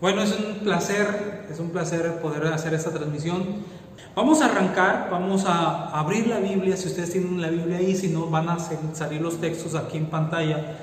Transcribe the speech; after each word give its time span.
Bueno, 0.00 0.22
es 0.22 0.32
un 0.32 0.60
placer, 0.60 1.46
es 1.50 1.60
un 1.60 1.68
placer 1.68 2.22
poder 2.22 2.46
hacer 2.46 2.72
esta 2.72 2.90
transmisión. 2.90 3.44
Vamos 4.16 4.40
a 4.40 4.46
arrancar, 4.46 5.08
vamos 5.10 5.44
a 5.44 5.90
abrir 5.90 6.26
la 6.26 6.38
Biblia, 6.38 6.74
si 6.78 6.88
ustedes 6.88 7.12
tienen 7.12 7.38
la 7.38 7.50
Biblia 7.50 7.76
ahí, 7.76 7.94
si 7.94 8.08
no 8.08 8.28
van 8.28 8.48
a 8.48 8.56
salir 8.94 9.20
los 9.20 9.42
textos 9.42 9.74
aquí 9.74 9.98
en 9.98 10.06
pantalla. 10.06 10.78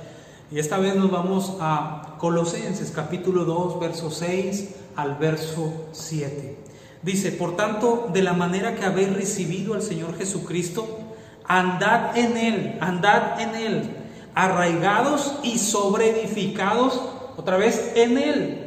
Y 0.52 0.60
esta 0.60 0.78
vez 0.78 0.96
nos 0.96 1.10
vamos 1.10 1.58
a 1.60 2.16
Colosenses 2.20 2.92
capítulo 2.92 3.44
2, 3.46 3.80
verso 3.80 4.12
6 4.12 4.76
al 4.96 5.16
verso 5.16 5.88
7. 5.94 6.56
Dice, 7.02 7.32
por 7.32 7.56
tanto, 7.56 8.12
de 8.14 8.22
la 8.22 8.34
manera 8.34 8.76
que 8.76 8.86
habéis 8.86 9.12
recibido 9.14 9.74
al 9.74 9.82
Señor 9.82 10.16
Jesucristo, 10.16 11.00
andad 11.48 12.16
en 12.16 12.38
Él, 12.38 12.78
andad 12.82 13.42
en 13.42 13.56
Él, 13.56 13.90
arraigados 14.36 15.40
y 15.42 15.58
sobreedificados, 15.58 17.02
otra 17.36 17.58
vez 17.58 17.94
en 17.96 18.20
Él, 18.20 18.67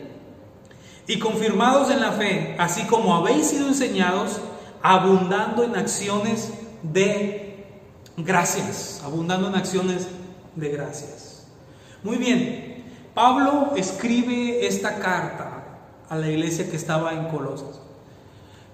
y 1.10 1.18
confirmados 1.18 1.90
en 1.90 2.00
la 2.00 2.12
fe, 2.12 2.54
así 2.56 2.84
como 2.84 3.16
habéis 3.16 3.48
sido 3.48 3.66
enseñados, 3.66 4.40
abundando 4.80 5.64
en 5.64 5.74
acciones 5.74 6.52
de 6.84 7.66
gracias, 8.16 9.02
abundando 9.04 9.48
en 9.48 9.56
acciones 9.56 10.06
de 10.54 10.68
gracias. 10.68 11.48
Muy 12.04 12.16
bien, 12.16 12.84
Pablo 13.12 13.72
escribe 13.74 14.64
esta 14.68 15.00
carta 15.00 15.64
a 16.08 16.14
la 16.16 16.28
iglesia 16.28 16.70
que 16.70 16.76
estaba 16.76 17.12
en 17.12 17.26
Colosas. 17.26 17.80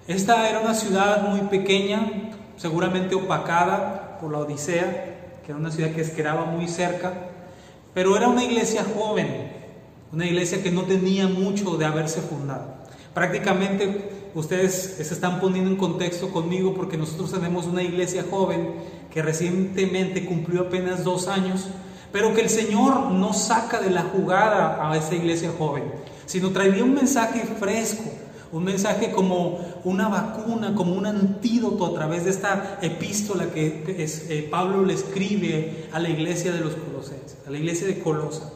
Esta 0.06 0.46
era 0.50 0.60
una 0.60 0.74
ciudad 0.74 1.26
muy 1.30 1.40
pequeña, 1.48 2.32
seguramente 2.58 3.14
opacada 3.14 4.18
por 4.20 4.30
la 4.30 4.40
Odisea, 4.40 5.38
que 5.42 5.52
era 5.52 5.58
una 5.58 5.70
ciudad 5.70 5.92
que 5.92 6.02
quedaba 6.12 6.44
muy 6.44 6.68
cerca, 6.68 7.14
pero 7.94 8.14
era 8.14 8.28
una 8.28 8.44
iglesia 8.44 8.84
joven, 8.94 9.55
una 10.12 10.26
iglesia 10.26 10.62
que 10.62 10.70
no 10.70 10.82
tenía 10.82 11.28
mucho 11.28 11.76
de 11.76 11.84
haberse 11.84 12.20
fundado. 12.20 12.74
Prácticamente 13.14 14.10
ustedes 14.34 14.96
se 14.98 15.14
están 15.14 15.40
poniendo 15.40 15.70
en 15.70 15.76
contexto 15.76 16.30
conmigo 16.30 16.74
porque 16.74 16.96
nosotros 16.96 17.32
tenemos 17.32 17.66
una 17.66 17.82
iglesia 17.82 18.24
joven 18.30 18.74
que 19.10 19.22
recientemente 19.22 20.26
cumplió 20.26 20.62
apenas 20.62 21.04
dos 21.04 21.26
años, 21.26 21.68
pero 22.12 22.34
que 22.34 22.42
el 22.42 22.50
Señor 22.50 23.10
no 23.12 23.32
saca 23.32 23.80
de 23.80 23.90
la 23.90 24.02
jugada 24.02 24.90
a 24.90 24.96
esa 24.96 25.14
iglesia 25.14 25.50
joven, 25.58 25.84
sino 26.26 26.50
traería 26.50 26.84
un 26.84 26.94
mensaje 26.94 27.44
fresco, 27.58 28.04
un 28.52 28.64
mensaje 28.64 29.10
como 29.10 29.58
una 29.84 30.08
vacuna, 30.08 30.74
como 30.74 30.94
un 30.94 31.06
antídoto 31.06 31.86
a 31.86 31.94
través 31.94 32.24
de 32.24 32.30
esta 32.30 32.78
epístola 32.82 33.46
que 33.46 33.84
eh, 33.88 34.48
Pablo 34.50 34.84
le 34.84 34.94
escribe 34.94 35.88
a 35.92 35.98
la 35.98 36.10
iglesia 36.10 36.52
de 36.52 36.60
los 36.60 36.74
Colosenses, 36.74 37.38
a 37.46 37.50
la 37.50 37.58
iglesia 37.58 37.86
de 37.86 37.98
Colosa. 37.98 38.52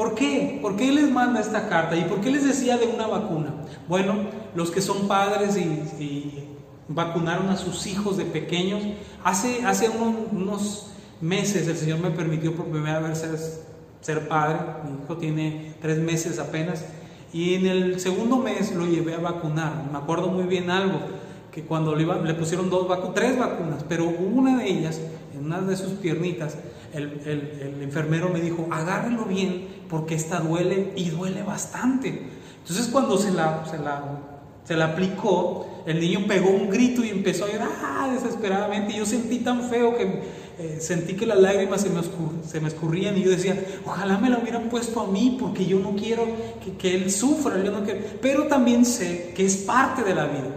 ¿Por 0.00 0.14
qué? 0.14 0.58
¿Por 0.62 0.76
qué 0.76 0.90
les 0.92 1.10
manda 1.10 1.40
esta 1.40 1.68
carta? 1.68 1.94
¿Y 1.94 2.04
por 2.04 2.22
qué 2.22 2.30
les 2.30 2.42
decía 2.42 2.78
de 2.78 2.86
una 2.86 3.06
vacuna? 3.06 3.52
Bueno, 3.86 4.14
los 4.54 4.70
que 4.70 4.80
son 4.80 5.06
padres 5.06 5.58
y, 5.58 6.46
vacunaron 6.88 7.50
a 7.50 7.58
sus 7.58 7.86
hijos 7.86 8.16
de 8.16 8.24
pequeños, 8.24 8.82
hace, 9.22 9.62
hace 9.66 9.90
unos, 9.90 10.86
meses 11.20 11.68
el 11.68 11.76
Señor 11.76 11.98
me 11.98 12.12
permitió 12.12 12.56
por 12.56 12.68
primera 12.68 12.98
vez 13.00 13.18
ser, 13.18 13.38
ser 14.00 14.26
padre, 14.26 14.56
mi 14.86 15.04
hijo 15.04 15.18
tiene 15.18 15.74
tres 15.82 15.98
meses 15.98 16.38
apenas, 16.38 16.82
y 17.30 17.56
en 17.56 17.66
el 17.66 18.00
segundo 18.00 18.38
mes 18.38 18.74
lo 18.74 18.86
llevé 18.86 19.14
a 19.14 19.18
vacunar. 19.18 19.84
Me 19.92 19.98
acuerdo 19.98 20.28
muy 20.28 20.44
bien 20.44 20.70
algo, 20.70 20.98
que 21.52 21.64
cuando 21.64 21.94
le, 21.94 22.06
le 22.06 22.32
pusieron 22.32 22.70
dos 22.70 22.88
tres 23.14 23.38
vacunas, 23.38 23.84
pero 23.86 24.06
una 24.06 24.56
de 24.60 24.66
ellas, 24.66 24.98
una 25.58 25.66
de 25.66 25.76
sus 25.76 25.92
piernitas, 25.94 26.56
el, 26.92 27.20
el, 27.26 27.82
enfermero 27.82 28.28
me 28.28 28.40
dijo, 28.40 28.68
agárrelo 28.70 29.24
bien 29.24 29.66
porque 29.88 30.14
esta 30.14 30.38
duele 30.40 30.92
y 30.94 31.10
duele 31.10 31.42
bastante. 31.42 32.28
Entonces 32.60 32.86
cuando 32.86 33.18
se 33.18 33.32
la, 33.32 33.64
se 33.68 33.78
la, 33.78 34.20
se 34.64 34.76
la 34.76 34.86
aplicó, 34.86 35.82
el 35.86 36.00
niño 36.00 36.26
pegó 36.28 36.50
un 36.50 36.70
grito 36.70 37.04
y 37.04 37.08
empezó 37.08 37.46
a 37.46 37.48
llorar 37.48 38.12
desesperadamente. 38.12 38.92
Y 38.92 38.98
yo 38.98 39.06
sentí 39.06 39.38
tan 39.38 39.68
feo 39.68 39.96
que 39.96 40.22
eh, 40.58 40.78
sentí 40.80 41.14
que 41.14 41.26
las 41.26 41.38
lágrimas 41.38 41.80
se 41.80 41.90
me, 41.90 42.00
se 42.46 42.60
me, 42.60 42.68
escurrían 42.68 43.18
y 43.18 43.24
yo 43.24 43.30
decía, 43.30 43.60
ojalá 43.84 44.18
me 44.18 44.30
la 44.30 44.38
hubieran 44.38 44.68
puesto 44.68 45.00
a 45.00 45.06
mí 45.06 45.36
porque 45.40 45.66
yo 45.66 45.80
no 45.80 45.96
quiero 45.96 46.26
que, 46.62 46.74
que 46.74 46.94
él 46.94 47.10
sufra, 47.10 47.62
yo 47.64 47.72
no 47.72 47.82
quiero. 47.82 48.00
pero 48.22 48.46
también 48.46 48.84
sé 48.84 49.32
que 49.34 49.44
es 49.44 49.56
parte 49.56 50.04
de 50.04 50.14
la 50.14 50.26
vida 50.26 50.50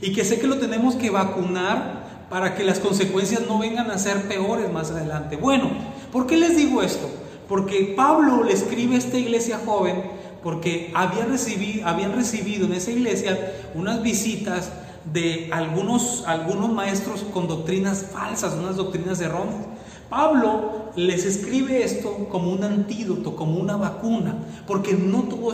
y 0.00 0.12
que 0.12 0.24
sé 0.24 0.40
que 0.40 0.46
lo 0.46 0.58
tenemos 0.58 0.96
que 0.96 1.10
vacunar 1.10 1.99
para 2.30 2.54
que 2.54 2.64
las 2.64 2.78
consecuencias 2.78 3.42
no 3.46 3.58
vengan 3.58 3.90
a 3.90 3.98
ser 3.98 4.28
peores 4.28 4.72
más 4.72 4.92
adelante. 4.92 5.36
Bueno, 5.36 5.70
¿por 6.12 6.26
qué 6.26 6.36
les 6.36 6.56
digo 6.56 6.80
esto? 6.80 7.10
Porque 7.48 7.92
Pablo 7.96 8.44
le 8.44 8.52
escribe 8.52 8.94
a 8.94 8.98
esta 8.98 9.18
iglesia 9.18 9.60
joven 9.66 10.02
porque 10.42 10.90
había 10.94 11.26
recibido, 11.26 11.86
habían 11.86 12.12
recibido 12.12 12.66
en 12.66 12.72
esa 12.72 12.92
iglesia 12.92 13.52
unas 13.74 14.02
visitas 14.02 14.70
de 15.12 15.50
algunos, 15.52 16.24
algunos 16.26 16.70
maestros 16.70 17.24
con 17.34 17.48
doctrinas 17.48 18.06
falsas, 18.12 18.54
unas 18.54 18.76
doctrinas 18.76 19.20
erróneas. 19.20 19.66
Pablo 20.08 20.90
les 20.96 21.24
escribe 21.24 21.82
esto 21.84 22.28
como 22.30 22.52
un 22.52 22.64
antídoto, 22.64 23.36
como 23.36 23.60
una 23.60 23.76
vacuna, 23.76 24.36
porque 24.66 24.94
no 24.94 25.22
todo, 25.22 25.52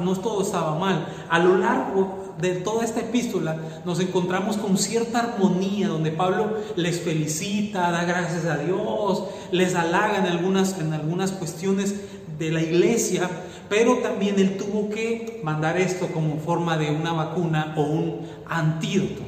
no 0.00 0.16
todo 0.16 0.42
estaba 0.42 0.78
mal. 0.78 1.06
A 1.28 1.38
lo 1.38 1.58
largo 1.58 2.27
de 2.40 2.54
toda 2.56 2.84
esta 2.84 3.00
epístola 3.00 3.56
nos 3.84 4.00
encontramos 4.00 4.56
con 4.56 4.78
cierta 4.78 5.20
armonía, 5.20 5.88
donde 5.88 6.12
Pablo 6.12 6.58
les 6.76 7.00
felicita, 7.00 7.90
da 7.90 8.04
gracias 8.04 8.44
a 8.44 8.58
Dios, 8.58 9.24
les 9.50 9.74
halaga 9.74 10.18
en 10.18 10.26
algunas, 10.26 10.78
en 10.78 10.92
algunas 10.92 11.32
cuestiones 11.32 11.94
de 12.38 12.50
la 12.50 12.62
iglesia, 12.62 13.28
pero 13.68 13.98
también 13.98 14.38
él 14.38 14.56
tuvo 14.56 14.88
que 14.88 15.40
mandar 15.42 15.76
esto 15.76 16.08
como 16.08 16.38
forma 16.38 16.78
de 16.78 16.90
una 16.90 17.12
vacuna 17.12 17.74
o 17.76 17.82
un 17.82 18.26
antídoto. 18.48 19.22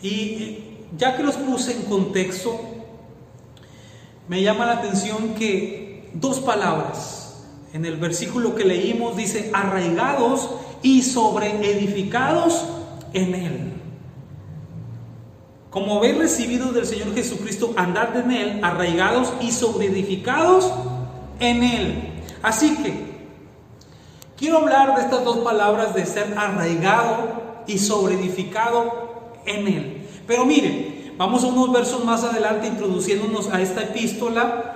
Y 0.00 0.58
ya 0.96 1.16
que 1.16 1.22
los 1.22 1.36
puse 1.36 1.72
en 1.72 1.82
contexto, 1.82 2.60
me 4.28 4.42
llama 4.42 4.66
la 4.66 4.74
atención 4.74 5.34
que 5.34 6.10
dos 6.14 6.40
palabras 6.40 7.44
en 7.72 7.84
el 7.84 7.96
versículo 7.96 8.54
que 8.54 8.64
leímos 8.64 9.16
dice 9.16 9.50
arraigados 9.52 10.50
y 10.82 11.02
sobreedificados 11.02 12.64
en 13.12 13.34
él. 13.34 13.72
Como 15.70 15.96
habéis 15.96 16.18
recibido 16.18 16.72
del 16.72 16.84
Señor 16.86 17.14
Jesucristo, 17.14 17.72
andad 17.76 18.16
en 18.16 18.30
él, 18.30 18.60
arraigados 18.62 19.32
y 19.40 19.50
sobreedificados 19.52 20.70
en 21.40 21.62
él. 21.62 22.08
Así 22.42 22.76
que 22.76 23.12
Quiero 24.42 24.58
hablar 24.58 24.96
de 24.96 25.02
estas 25.02 25.22
dos 25.22 25.38
palabras 25.38 25.94
de 25.94 26.04
ser 26.04 26.36
arraigado 26.36 27.62
y 27.68 27.78
sobreedificado 27.78 29.30
en 29.46 29.68
Él. 29.68 30.08
Pero 30.26 30.44
miren, 30.44 31.14
vamos 31.16 31.44
a 31.44 31.46
unos 31.46 31.72
versos 31.72 32.04
más 32.04 32.24
adelante 32.24 32.66
introduciéndonos 32.66 33.50
a 33.52 33.60
esta 33.60 33.82
epístola, 33.82 34.74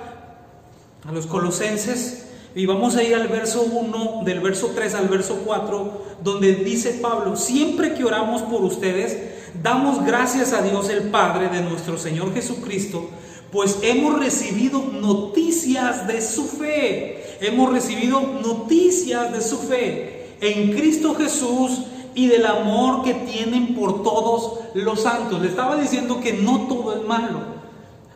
a 1.05 1.11
los 1.11 1.25
colosenses, 1.27 2.26
y 2.57 2.65
vamos 2.65 2.97
a 2.97 3.03
ir 3.03 3.15
al 3.15 3.29
verso 3.29 3.61
1, 3.61 4.23
del 4.25 4.41
verso 4.41 4.71
3 4.75 4.95
al 4.95 5.07
verso 5.07 5.43
4, 5.45 6.17
donde 6.23 6.55
dice 6.55 6.99
Pablo, 7.01 7.37
siempre 7.37 7.93
que 7.93 8.03
oramos 8.03 8.41
por 8.41 8.61
ustedes, 8.63 9.17
damos 9.61 10.05
gracias 10.05 10.51
a 10.51 10.61
Dios 10.61 10.89
el 10.89 11.03
Padre 11.03 11.47
de 11.47 11.61
nuestro 11.61 11.97
Señor 11.97 12.33
Jesucristo, 12.33 13.09
pues 13.51 13.77
hemos 13.83 14.19
recibido 14.19 14.81
noticias 14.81 16.05
de 16.07 16.21
su 16.21 16.45
fe 16.45 17.17
hemos 17.41 17.71
recibido 17.71 18.21
noticias 18.41 19.31
de 19.31 19.41
su 19.41 19.57
fe 19.57 20.35
en 20.41 20.73
Cristo 20.73 21.15
Jesús 21.15 21.83
y 22.15 22.27
del 22.27 22.45
amor 22.45 23.03
que 23.03 23.13
tienen 23.13 23.75
por 23.75 24.03
todos 24.03 24.59
los 24.73 25.01
santos. 25.01 25.41
Le 25.41 25.49
estaba 25.49 25.75
diciendo 25.75 26.19
que 26.19 26.33
no 26.33 26.67
todo 26.67 26.95
es 26.95 27.07
malo. 27.07 27.39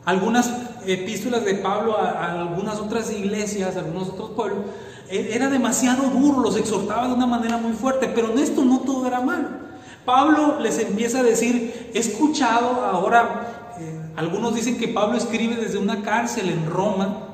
Algunas 0.06 0.50
epístolas 0.86 1.46
de 1.46 1.56
Pablo 1.56 1.98
a, 1.98 2.42
algunas 2.42 2.80
otras 2.80 3.12
iglesias, 3.12 3.76
a 3.76 3.80
algunos 3.80 4.10
otros 4.10 4.32
pueblos, 4.32 4.66
e, 5.10 5.34
era 5.34 5.50
demasiado 5.50 6.10
duro, 6.10 6.42
los 6.42 6.58
exhortaba 6.58 7.08
de 7.08 7.14
una 7.14 7.28
manera 7.28 7.58
muy 7.58 7.74
fuerte, 7.74 8.12
pero 8.14 8.32
en 8.32 8.40
esto 8.40 8.64
no 8.64 8.80
todo 8.80 9.08
era 9.08 9.22
malo. 9.22 9.50
Pablo 10.06 10.60
les 10.60 10.80
empieza 10.80 11.20
a 11.20 11.24
decir, 11.24 11.92
he 11.94 12.00
escuchado 12.00 12.86
ahora, 12.86 13.76
eh, 13.80 14.00
algunos 14.16 14.56
dicen 14.56 14.78
que 14.78 14.88
Pablo 14.88 15.18
escribe 15.18 15.56
desde 15.56 15.78
una 15.78 16.02
cárcel 16.02 16.50
en 16.50 16.66
Roma, 16.66 17.28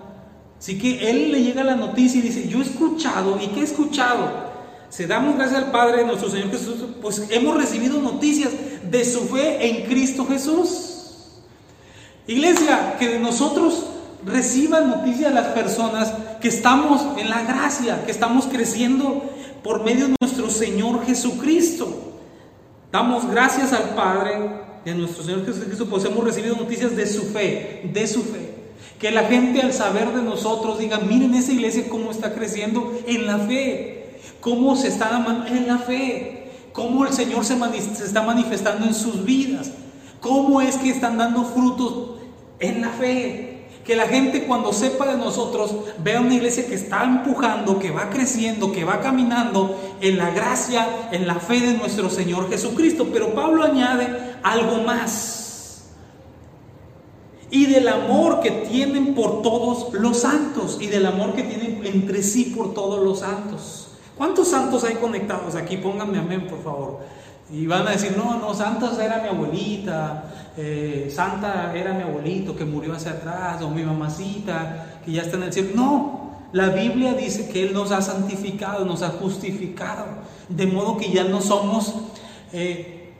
Así 0.59 0.79
que 0.79 1.09
él 1.09 1.31
le 1.31 1.43
llega 1.43 1.63
la 1.63 1.75
noticia 1.75 2.19
y 2.19 2.23
dice, 2.23 2.47
yo 2.47 2.59
he 2.59 2.63
escuchado, 2.63 3.39
¿y 3.41 3.47
qué 3.49 3.59
he 3.61 3.63
escuchado? 3.63 4.47
Se 4.89 5.05
damos 5.05 5.35
gracias 5.35 5.63
al 5.63 5.71
Padre 5.71 6.05
nuestro 6.05 6.29
Señor 6.29 6.49
Jesús, 6.49 6.83
pues 7.01 7.27
hemos 7.29 7.57
recibido 7.57 8.01
noticias 8.01 8.51
de 8.89 9.05
su 9.05 9.21
fe 9.27 9.67
en 9.67 9.85
Cristo 9.85 10.25
Jesús. 10.25 10.96
Iglesia, 12.27 12.97
que 12.99 13.07
de 13.07 13.19
nosotros 13.19 13.85
reciban 14.25 14.89
noticias 14.89 15.33
las 15.33 15.47
personas 15.47 16.13
que 16.41 16.49
estamos 16.49 17.01
en 17.17 17.29
la 17.29 17.43
gracia, 17.43 18.03
que 18.05 18.11
estamos 18.11 18.45
creciendo 18.45 19.23
por 19.63 19.83
medio 19.83 20.07
de 20.07 20.15
nuestro 20.19 20.49
Señor 20.49 21.05
Jesucristo. 21.05 21.87
Damos 22.91 23.29
gracias 23.29 23.71
al 23.71 23.95
Padre 23.95 24.39
de 24.83 24.93
nuestro 24.93 25.23
Señor 25.23 25.45
Jesucristo, 25.45 25.87
pues 25.87 26.03
hemos 26.03 26.23
recibido 26.23 26.55
noticias 26.57 26.95
de 26.95 27.07
su 27.07 27.23
fe, 27.27 27.89
de 27.93 28.07
su 28.07 28.23
fe. 28.23 28.55
Que 28.99 29.11
la 29.11 29.23
gente 29.23 29.61
al 29.61 29.71
saber 29.71 30.13
de 30.13 30.21
nosotros 30.21 30.79
diga, 30.79 30.99
miren 30.99 31.33
esa 31.33 31.53
iglesia 31.53 31.87
cómo 31.89 32.11
está 32.11 32.33
creciendo 32.33 32.93
en 33.07 33.25
la 33.25 33.37
fe. 33.37 33.93
cómo 34.41 34.75
se 34.75 34.89
están 34.89 35.45
en 35.47 35.67
la 35.67 35.77
fe, 35.79 36.51
cómo 36.71 37.05
el 37.05 37.13
Señor 37.13 37.43
se, 37.43 37.57
se 37.95 38.03
está 38.03 38.21
manifestando 38.21 38.85
en 38.85 38.93
sus 38.93 39.25
vidas, 39.25 39.71
cómo 40.21 40.61
es 40.61 40.77
que 40.77 40.89
están 40.89 41.17
dando 41.17 41.43
frutos 41.43 42.16
en 42.59 42.81
la 42.81 42.89
fe. 42.89 43.53
Que 43.85 43.95
la 43.95 44.07
gente 44.07 44.43
cuando 44.43 44.73
sepa 44.73 45.07
de 45.07 45.17
nosotros 45.17 45.73
vea 46.03 46.19
una 46.19 46.33
iglesia 46.33 46.67
que 46.67 46.75
está 46.75 47.05
empujando, 47.05 47.79
que 47.79 47.91
va 47.91 48.09
creciendo, 48.09 48.73
que 48.73 48.83
va 48.83 48.99
caminando 48.99 49.79
en 50.01 50.17
la 50.17 50.31
gracia, 50.31 51.09
en 51.11 51.25
la 51.25 51.35
fe 51.35 51.61
de 51.61 51.73
nuestro 51.75 52.09
Señor 52.09 52.49
Jesucristo. 52.49 53.07
Pero 53.13 53.33
Pablo 53.33 53.63
añade 53.63 54.35
algo 54.43 54.83
más. 54.83 55.85
Y 57.49 57.67
del 57.67 57.87
amor 57.87 58.41
que 58.41 58.51
tienen 58.51 59.15
por 59.15 59.41
todos 59.41 59.93
los 59.93 60.19
santos. 60.19 60.79
Y 60.81 60.87
del 60.87 61.05
amor 61.05 61.33
que 61.33 61.43
tienen 61.43 61.85
entre 61.85 62.23
sí 62.23 62.53
por 62.57 62.73
todos 62.73 63.01
los 63.01 63.19
santos. 63.19 63.87
¿Cuántos 64.17 64.49
santos 64.49 64.83
hay 64.83 64.95
conectados 64.95 65.55
aquí? 65.55 65.77
Pónganme 65.77 66.17
amén, 66.17 66.47
por 66.49 66.61
favor. 66.61 66.99
Y 67.49 67.65
van 67.65 67.87
a 67.87 67.91
decir, 67.91 68.15
no, 68.17 68.37
no, 68.39 68.53
Santa 68.53 68.91
era 69.01 69.21
mi 69.21 69.29
abuelita, 69.29 70.26
eh, 70.57 71.11
Santa 71.13 71.71
era 71.75 71.93
mi 71.93 72.01
abuelito 72.01 72.55
que 72.55 72.65
murió 72.65 72.93
hacia 72.93 73.11
atrás, 73.11 73.61
o 73.61 73.69
mi 73.69 73.83
mamacita 73.83 74.99
que 75.05 75.11
ya 75.11 75.21
está 75.21 75.37
en 75.37 75.43
el 75.43 75.53
cielo. 75.53 75.69
No, 75.75 76.31
la 76.51 76.69
Biblia 76.69 77.13
dice 77.13 77.47
que 77.47 77.67
Él 77.67 77.73
nos 77.73 77.91
ha 77.91 78.01
santificado, 78.01 78.83
nos 78.83 79.03
ha 79.03 79.09
justificado, 79.09 80.05
de 80.49 80.65
modo 80.65 80.97
que 80.97 81.11
ya 81.11 81.25
no 81.25 81.41
somos 81.41 81.93
eh, 82.53 83.13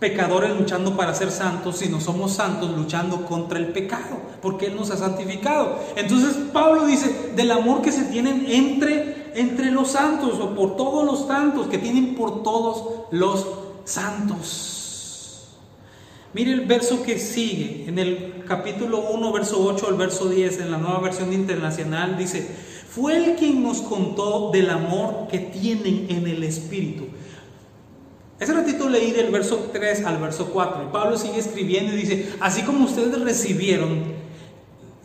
pecadores 0.00 0.58
luchando 0.58 0.96
para 0.96 1.14
ser 1.14 1.30
santos, 1.30 1.76
sino 1.76 2.00
somos 2.00 2.32
santos 2.32 2.76
luchando 2.76 3.26
contra 3.26 3.60
el 3.60 3.68
pecado, 3.68 4.16
porque 4.40 4.66
Él 4.66 4.74
nos 4.74 4.90
ha 4.90 4.96
santificado. 4.96 5.78
Entonces 5.94 6.34
Pablo 6.52 6.86
dice, 6.86 7.32
del 7.36 7.52
amor 7.52 7.82
que 7.82 7.92
se 7.92 8.06
tienen 8.06 8.44
entre, 8.48 9.30
entre 9.36 9.70
los 9.70 9.92
santos, 9.92 10.40
o 10.40 10.56
por 10.56 10.76
todos 10.76 11.04
los 11.04 11.28
santos, 11.28 11.68
que 11.68 11.78
tienen 11.78 12.16
por 12.16 12.42
todos 12.42 13.06
los 13.12 13.46
santos. 13.84 14.81
Mire 16.34 16.52
el 16.52 16.62
verso 16.62 17.02
que 17.02 17.18
sigue, 17.18 17.84
en 17.86 17.98
el 17.98 18.44
capítulo 18.48 19.00
1, 19.10 19.32
verso 19.32 19.62
8 19.62 19.86
al 19.88 19.94
verso 19.94 20.28
10, 20.30 20.60
en 20.60 20.70
la 20.70 20.78
nueva 20.78 21.00
versión 21.00 21.32
internacional, 21.32 22.16
dice, 22.16 22.46
fue 22.88 23.16
el 23.16 23.36
quien 23.36 23.62
nos 23.62 23.82
contó 23.82 24.50
del 24.50 24.70
amor 24.70 25.28
que 25.30 25.38
tienen 25.38 26.06
en 26.08 26.26
el 26.26 26.42
Espíritu. 26.42 27.04
Ese 28.40 28.54
ratito 28.54 28.88
leí 28.88 29.12
del 29.12 29.30
verso 29.30 29.70
3 29.72 30.04
al 30.04 30.18
verso 30.18 30.50
4 30.52 30.88
y 30.88 30.92
Pablo 30.92 31.16
sigue 31.16 31.38
escribiendo 31.38 31.92
y 31.92 31.96
dice, 31.96 32.32
así 32.40 32.62
como 32.62 32.86
ustedes 32.86 33.20
recibieron 33.20 34.02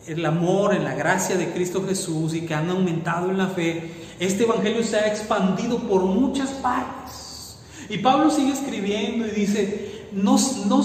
el 0.06 0.24
amor 0.24 0.74
en 0.74 0.82
la 0.82 0.94
gracia 0.94 1.36
de 1.36 1.52
Cristo 1.52 1.84
Jesús 1.86 2.34
y 2.34 2.46
que 2.46 2.54
han 2.54 2.70
aumentado 2.70 3.30
en 3.30 3.38
la 3.38 3.48
fe, 3.48 3.92
este 4.18 4.44
Evangelio 4.44 4.82
se 4.82 4.96
ha 4.96 5.06
expandido 5.06 5.78
por 5.78 6.02
muchas 6.02 6.48
partes. 6.48 7.58
Y 7.88 7.98
Pablo 7.98 8.30
sigue 8.30 8.52
escribiendo 8.52 9.26
y 9.26 9.30
dice, 9.30 10.06
no, 10.12 10.36
no, 10.66 10.82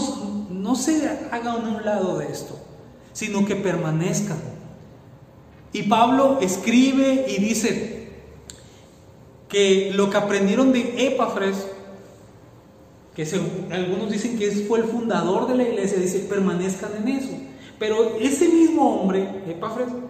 no 0.64 0.76
se 0.78 1.10
hagan 1.30 1.48
a 1.48 1.56
un 1.68 1.84
lado 1.84 2.20
de 2.20 2.32
esto, 2.32 2.58
sino 3.12 3.46
que 3.46 3.58
permanezcan. 3.58 4.38
Y 5.74 5.84
Pablo 5.84 6.40
escribe 6.40 7.26
y 7.28 7.42
dice 7.42 8.08
que 9.50 9.92
lo 9.94 10.10
que 10.10 10.16
aprendieron 10.16 10.72
de 10.72 11.08
Epafres, 11.08 11.68
que 13.14 13.28
algunos 13.72 14.10
dicen 14.10 14.40
que 14.40 14.52
fue 14.52 14.80
el 14.80 14.86
fundador 14.86 15.50
de 15.50 15.56
la 15.56 15.64
iglesia, 15.64 15.98
dice, 15.98 16.20
permanezcan 16.20 16.92
en 16.96 17.08
eso. 17.10 17.34
Pero 17.84 18.16
ese 18.18 18.48
mismo 18.48 19.02
hombre, 19.02 19.28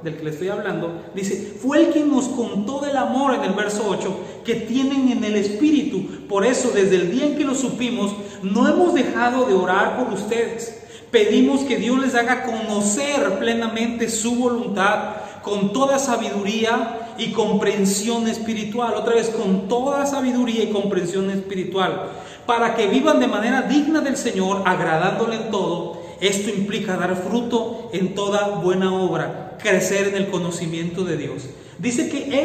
del 0.03 0.15
que 0.15 0.23
le 0.23 0.29
estoy 0.29 0.49
hablando, 0.49 1.05
dice, 1.15 1.57
fue 1.59 1.79
el 1.79 1.89
que 1.91 2.01
nos 2.01 2.25
contó 2.25 2.81
del 2.81 2.95
amor 2.95 3.33
en 3.33 3.41
el 3.41 3.53
verso 3.53 3.85
8 3.89 4.15
que 4.45 4.53
tienen 4.53 5.11
en 5.11 5.23
el 5.23 5.35
Espíritu. 5.35 6.27
Por 6.29 6.45
eso, 6.45 6.69
desde 6.69 6.97
el 6.97 7.09
día 7.09 7.25
en 7.25 7.35
que 7.35 7.45
lo 7.45 7.55
supimos, 7.55 8.13
no 8.43 8.67
hemos 8.67 8.93
dejado 8.93 9.45
de 9.45 9.55
orar 9.55 9.97
por 9.97 10.13
ustedes. 10.13 10.83
Pedimos 11.09 11.61
que 11.61 11.77
Dios 11.77 11.97
les 11.97 12.13
haga 12.13 12.43
conocer 12.43 13.39
plenamente 13.39 14.07
su 14.07 14.35
voluntad 14.35 15.15
con 15.41 15.73
toda 15.73 15.97
sabiduría 15.97 17.15
y 17.17 17.31
comprensión 17.31 18.27
espiritual. 18.27 18.93
Otra 18.93 19.15
vez, 19.15 19.29
con 19.29 19.67
toda 19.67 20.05
sabiduría 20.05 20.63
y 20.63 20.71
comprensión 20.71 21.31
espiritual. 21.31 22.11
Para 22.45 22.75
que 22.75 22.85
vivan 22.85 23.19
de 23.19 23.25
manera 23.25 23.63
digna 23.63 24.01
del 24.01 24.15
Señor, 24.15 24.61
agradándole 24.63 25.37
en 25.37 25.49
todo 25.49 25.92
esto 26.27 26.49
implica 26.49 26.95
dar 26.95 27.17
fruto 27.17 27.89
en 27.91 28.15
toda 28.15 28.47
buena 28.47 28.93
obra, 28.93 29.57
crecer 29.61 30.07
en 30.07 30.15
el 30.15 30.29
conocimiento 30.29 31.03
de 31.03 31.17
Dios. 31.17 31.47
Dice 31.79 32.07
que 32.07 32.41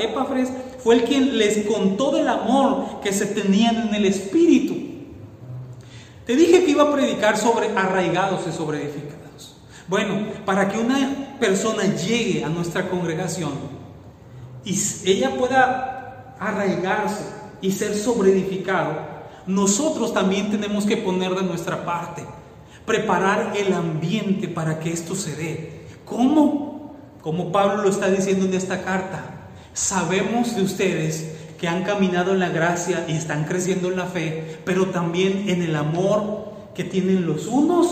Epafres 0.00 0.48
fue 0.82 0.96
el 0.96 1.04
quien 1.04 1.38
les 1.38 1.64
contó 1.64 2.10
del 2.10 2.26
amor 2.26 3.00
que 3.02 3.12
se 3.12 3.26
tenían 3.26 3.88
en 3.88 3.94
el 3.94 4.06
Espíritu. 4.06 4.74
Te 6.26 6.34
dije 6.34 6.64
que 6.64 6.72
iba 6.72 6.82
a 6.82 6.92
predicar 6.92 7.36
sobre 7.36 7.68
arraigados 7.68 8.40
y 8.48 8.52
sobre 8.52 8.82
edificados. 8.82 9.56
Bueno, 9.86 10.26
para 10.44 10.68
que 10.68 10.78
una 10.78 11.36
persona 11.38 11.84
llegue 11.84 12.42
a 12.42 12.48
nuestra 12.48 12.88
congregación 12.88 13.52
y 14.64 14.76
ella 15.04 15.36
pueda 15.36 16.34
arraigarse 16.40 17.26
y 17.60 17.70
ser 17.70 17.94
sobreedificado, 17.94 19.08
nosotros 19.46 20.12
también 20.12 20.50
tenemos 20.50 20.84
que 20.84 20.96
poner 20.96 21.32
de 21.36 21.42
nuestra 21.42 21.84
parte 21.84 22.24
preparar 22.90 23.52
el 23.56 23.72
ambiente 23.72 24.48
para 24.48 24.80
que 24.80 24.92
esto 24.92 25.14
se 25.14 25.36
dé. 25.36 25.82
¿Cómo? 26.04 26.96
Como 27.22 27.52
Pablo 27.52 27.84
lo 27.84 27.88
está 27.88 28.10
diciendo 28.10 28.46
en 28.46 28.54
esta 28.54 28.82
carta. 28.82 29.48
Sabemos 29.74 30.56
de 30.56 30.62
ustedes 30.62 31.34
que 31.56 31.68
han 31.68 31.84
caminado 31.84 32.32
en 32.32 32.40
la 32.40 32.48
gracia 32.48 33.04
y 33.06 33.12
están 33.12 33.44
creciendo 33.44 33.92
en 33.92 33.96
la 33.96 34.06
fe, 34.06 34.58
pero 34.64 34.86
también 34.86 35.48
en 35.48 35.62
el 35.62 35.76
amor 35.76 36.52
que 36.74 36.82
tienen 36.82 37.26
los 37.28 37.46
unos 37.46 37.86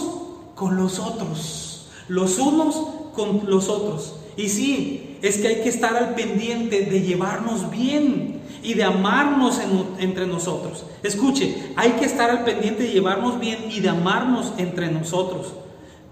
con 0.57 0.77
los 0.77 0.99
otros. 0.99 1.89
Los 2.09 2.37
unos 2.41 2.75
con 3.13 3.43
los 3.47 3.69
otros. 3.69 4.17
Y 4.37 4.49
sí, 4.49 5.17
es 5.23 5.39
que 5.39 5.47
hay 5.47 5.63
que 5.63 5.69
estar 5.69 5.97
al 5.97 6.17
pendiente 6.17 6.87
de 6.87 7.03
llevarnos 7.03 7.71
bien 7.71 8.38
y 8.63 8.75
de 8.75 8.85
amarnos 8.85 9.61
entre 9.99 10.27
nosotros. 10.27 10.85
Escuche, 11.03 11.73
hay 11.77 11.93
que 11.93 12.05
estar 12.05 12.31
al 12.31 12.45
pendiente 12.45 12.85
de 12.85 12.93
llevarnos 12.93 13.39
bien 13.39 13.71
y 13.71 13.81
de 13.81 13.89
amarnos 13.89 14.53
entre 14.59 14.91
nosotros, 14.91 15.55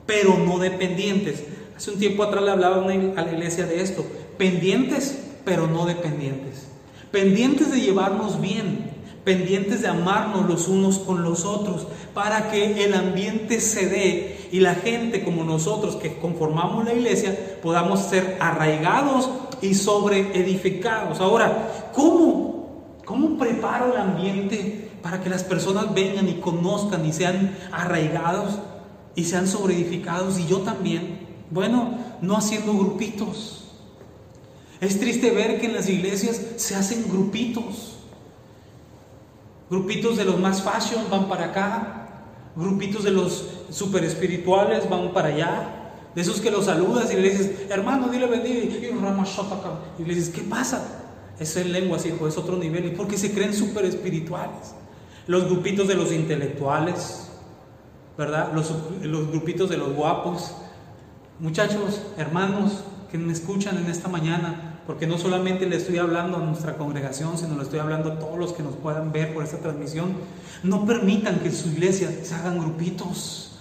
pero 0.07 0.39
no 0.39 0.59
dependientes. 0.59 1.45
Hace 1.77 1.91
un 1.91 1.99
tiempo 1.99 2.23
atrás 2.23 2.43
le 2.43 2.51
hablaba 2.51 2.85
a 2.85 2.87
la 2.87 3.33
iglesia 3.33 3.67
de 3.67 3.83
esto, 3.83 4.05
pendientes, 4.39 5.23
pero 5.45 5.67
no 5.67 5.87
dependientes. 5.87 6.67
Pendientes 7.11 7.71
de 7.71 7.81
llevarnos 7.81 8.41
bien, 8.41 8.91
pendientes 9.25 9.83
de 9.83 9.89
amarnos 9.89 10.47
los 10.47 10.69
unos 10.69 10.99
con 10.99 11.23
los 11.23 11.45
otros, 11.45 11.87
para 12.15 12.51
que 12.51 12.85
el 12.85 12.95
ambiente 12.95 13.61
se 13.61 13.89
dé 13.89 14.49
y 14.53 14.61
la 14.61 14.75
gente 14.75 15.25
como 15.25 15.45
nosotros 15.45 15.97
que 15.97 16.17
conformamos 16.19 16.85
la 16.85 16.95
iglesia 16.95 17.59
podamos 17.63 18.01
ser 18.01 18.37
arraigados 18.41 19.29
y 19.63 19.75
sobre 19.75 20.39
edificados. 20.39 21.21
Ahora, 21.21 21.91
¿cómo, 21.95 22.95
¿cómo 23.05 23.39
preparo 23.39 23.93
el 23.93 24.01
ambiente 24.01 24.91
para 25.03 25.23
que 25.23 25.31
las 25.31 25.45
personas 25.45 25.95
vengan 25.95 26.29
y 26.29 26.35
conozcan 26.35 27.05
y 27.07 27.13
sean 27.13 27.57
arraigados 27.73 28.59
y 29.15 29.25
sean 29.25 29.47
sobre 29.47 29.75
edificados 29.75 30.39
y 30.39 30.47
yo 30.47 30.61
también? 30.61 31.27
Bueno, 31.51 31.99
no 32.21 32.37
haciendo 32.37 32.73
grupitos. 32.73 33.65
Es 34.81 35.01
triste 35.01 35.31
ver 35.31 35.61
que 35.61 35.67
en 35.67 35.75
las 35.75 35.89
iglesias 35.89 36.41
se 36.57 36.75
hacen 36.75 37.09
grupitos. 37.09 37.97
Grupitos 39.71 40.17
de 40.17 40.25
los 40.25 40.39
más 40.39 40.63
fashion 40.63 41.05
van 41.11 41.29
para 41.29 41.47
acá, 41.47 42.09
grupitos 42.55 43.03
de 43.05 43.11
los 43.11 43.49
super 43.71 44.05
espirituales 44.05 44.89
van 44.89 45.13
para 45.13 45.29
allá, 45.29 45.86
de 46.17 46.23
esos 46.23 46.41
que 46.41 46.51
los 46.51 46.65
saludas 46.65 47.13
y 47.13 47.17
le 47.17 47.29
dices, 47.29 47.51
hermano, 47.69 48.09
dile 48.09 48.27
bendiga. 48.27 48.61
Y 49.99 50.05
le 50.05 50.15
dices, 50.15 50.31
¿qué 50.31 50.41
pasa? 50.41 50.83
Es 51.39 51.55
en 51.59 51.73
lengua, 51.73 51.99
hijo, 52.07 52.27
es 52.27 52.39
otro 52.39 52.57
nivel. 52.57 52.87
Y 52.87 52.91
porque 52.93 53.19
se 53.19 53.33
creen 53.33 53.53
súper 53.53 53.85
espirituales. 53.85 54.75
Los 55.27 55.45
grupitos 55.45 55.87
de 55.87 55.95
los 55.95 56.13
intelectuales, 56.13 57.29
¿verdad? 58.17 58.51
Los, 58.55 58.73
los 59.03 59.29
grupitos 59.29 59.69
de 59.69 59.77
los 59.77 59.93
guapos. 59.93 60.55
Muchachos, 61.39 62.01
hermanos 62.17 62.85
que 63.11 63.19
me 63.19 63.35
escuchan 63.35 63.77
en 63.77 63.91
esta 63.91 64.09
mañana, 64.09 64.81
porque 64.87 65.07
no 65.07 65.19
solamente 65.19 65.67
le 65.67 65.77
estoy 65.77 65.99
hablando 65.99 66.39
a 66.39 66.41
nuestra 66.41 66.79
congregación, 66.79 67.37
sino 67.37 67.57
le 67.57 67.63
estoy 67.63 67.79
hablando 67.79 68.13
a 68.13 68.19
todos 68.19 68.39
los 68.39 68.55
que 68.55 68.63
nos 68.63 68.75
puedan 68.75 69.13
ver 69.13 69.35
por 69.35 69.45
esta 69.45 69.59
transmisión, 69.59 70.15
no 70.63 70.87
permitan 70.87 71.41
que 71.41 71.49
en 71.49 71.55
su 71.55 71.69
iglesia 71.69 72.11
se 72.23 72.35
hagan 72.35 72.59
grupitos. 72.59 73.56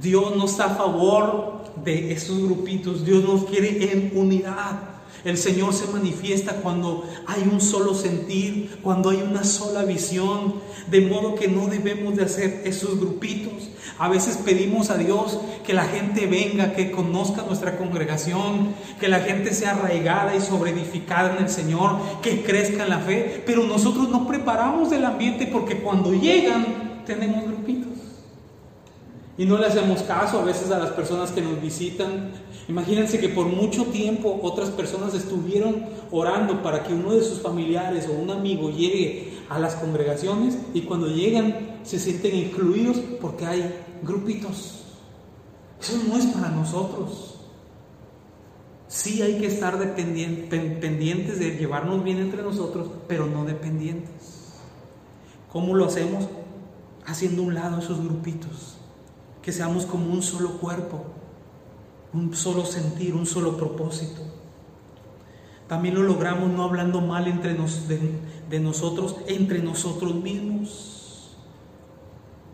Dios 0.00 0.36
no 0.36 0.46
está 0.46 0.66
a 0.66 0.74
favor 0.74 1.64
de 1.84 2.12
esos 2.12 2.42
grupitos. 2.42 3.04
Dios 3.04 3.24
nos 3.24 3.44
quiere 3.44 3.92
en 3.92 4.12
unidad. 4.14 4.96
El 5.24 5.38
Señor 5.38 5.74
se 5.74 5.88
manifiesta 5.88 6.60
cuando 6.62 7.04
hay 7.26 7.48
un 7.50 7.60
solo 7.60 7.94
sentir, 7.94 8.78
cuando 8.82 9.10
hay 9.10 9.22
una 9.28 9.42
sola 9.42 9.84
visión, 9.84 10.54
de 10.88 11.00
modo 11.00 11.34
que 11.34 11.48
no 11.48 11.66
debemos 11.66 12.14
de 12.14 12.24
hacer 12.24 12.62
esos 12.64 13.00
grupitos. 13.00 13.70
A 13.98 14.08
veces 14.08 14.36
pedimos 14.36 14.90
a 14.90 14.98
Dios 14.98 15.40
que 15.64 15.72
la 15.72 15.84
gente 15.84 16.26
venga, 16.26 16.74
que 16.74 16.92
conozca 16.92 17.42
nuestra 17.42 17.76
congregación, 17.76 18.74
que 19.00 19.08
la 19.08 19.20
gente 19.20 19.52
sea 19.52 19.72
arraigada 19.72 20.36
y 20.36 20.40
sobreedificada 20.40 21.36
en 21.36 21.44
el 21.44 21.50
Señor, 21.50 21.98
que 22.22 22.44
crezca 22.44 22.84
en 22.84 22.90
la 22.90 23.00
fe, 23.00 23.42
pero 23.46 23.64
nosotros 23.64 24.08
no 24.08 24.28
preparamos 24.28 24.92
el 24.92 25.04
ambiente 25.04 25.46
porque 25.46 25.78
cuando 25.78 26.12
llegan 26.12 27.02
tenemos 27.04 27.44
grupitos. 27.44 27.85
Y 29.38 29.44
no 29.44 29.58
le 29.58 29.66
hacemos 29.66 30.02
caso 30.02 30.40
a 30.40 30.44
veces 30.44 30.70
a 30.70 30.78
las 30.78 30.90
personas 30.90 31.30
que 31.30 31.42
nos 31.42 31.60
visitan. 31.60 32.32
Imagínense 32.68 33.20
que 33.20 33.28
por 33.28 33.46
mucho 33.46 33.84
tiempo 33.86 34.40
otras 34.42 34.70
personas 34.70 35.12
estuvieron 35.12 35.84
orando 36.10 36.62
para 36.62 36.82
que 36.82 36.94
uno 36.94 37.12
de 37.12 37.22
sus 37.22 37.42
familiares 37.42 38.08
o 38.08 38.12
un 38.12 38.30
amigo 38.30 38.70
llegue 38.70 39.34
a 39.50 39.58
las 39.58 39.74
congregaciones 39.74 40.56
y 40.72 40.82
cuando 40.82 41.08
llegan 41.08 41.80
se 41.82 41.98
sienten 41.98 42.34
incluidos 42.34 42.96
porque 43.20 43.44
hay 43.44 43.74
grupitos. 44.02 44.84
Eso 45.80 46.00
no 46.08 46.16
es 46.16 46.26
para 46.26 46.48
nosotros. 46.48 47.34
Sí 48.88 49.20
hay 49.20 49.38
que 49.38 49.48
estar 49.48 49.78
pendientes 49.94 51.38
de 51.38 51.56
llevarnos 51.56 52.02
bien 52.02 52.18
entre 52.20 52.42
nosotros, 52.42 52.88
pero 53.06 53.26
no 53.26 53.44
dependientes. 53.44 54.54
¿Cómo 55.52 55.74
lo 55.74 55.84
hacemos? 55.84 56.26
Haciendo 57.04 57.42
un 57.42 57.54
lado 57.54 57.78
esos 57.78 58.02
grupitos 58.02 58.76
que 59.46 59.52
seamos 59.52 59.86
como 59.86 60.12
un 60.12 60.24
solo 60.24 60.58
cuerpo, 60.58 61.04
un 62.12 62.34
solo 62.34 62.66
sentir, 62.66 63.14
un 63.14 63.26
solo 63.26 63.56
propósito. 63.56 64.20
También 65.68 65.94
lo 65.94 66.02
logramos 66.02 66.50
no 66.50 66.64
hablando 66.64 67.00
mal 67.00 67.28
entre 67.28 67.54
de, 67.54 68.58
nosotros, 68.58 69.14
entre 69.28 69.60
nosotros 69.60 70.16
mismos. 70.16 71.36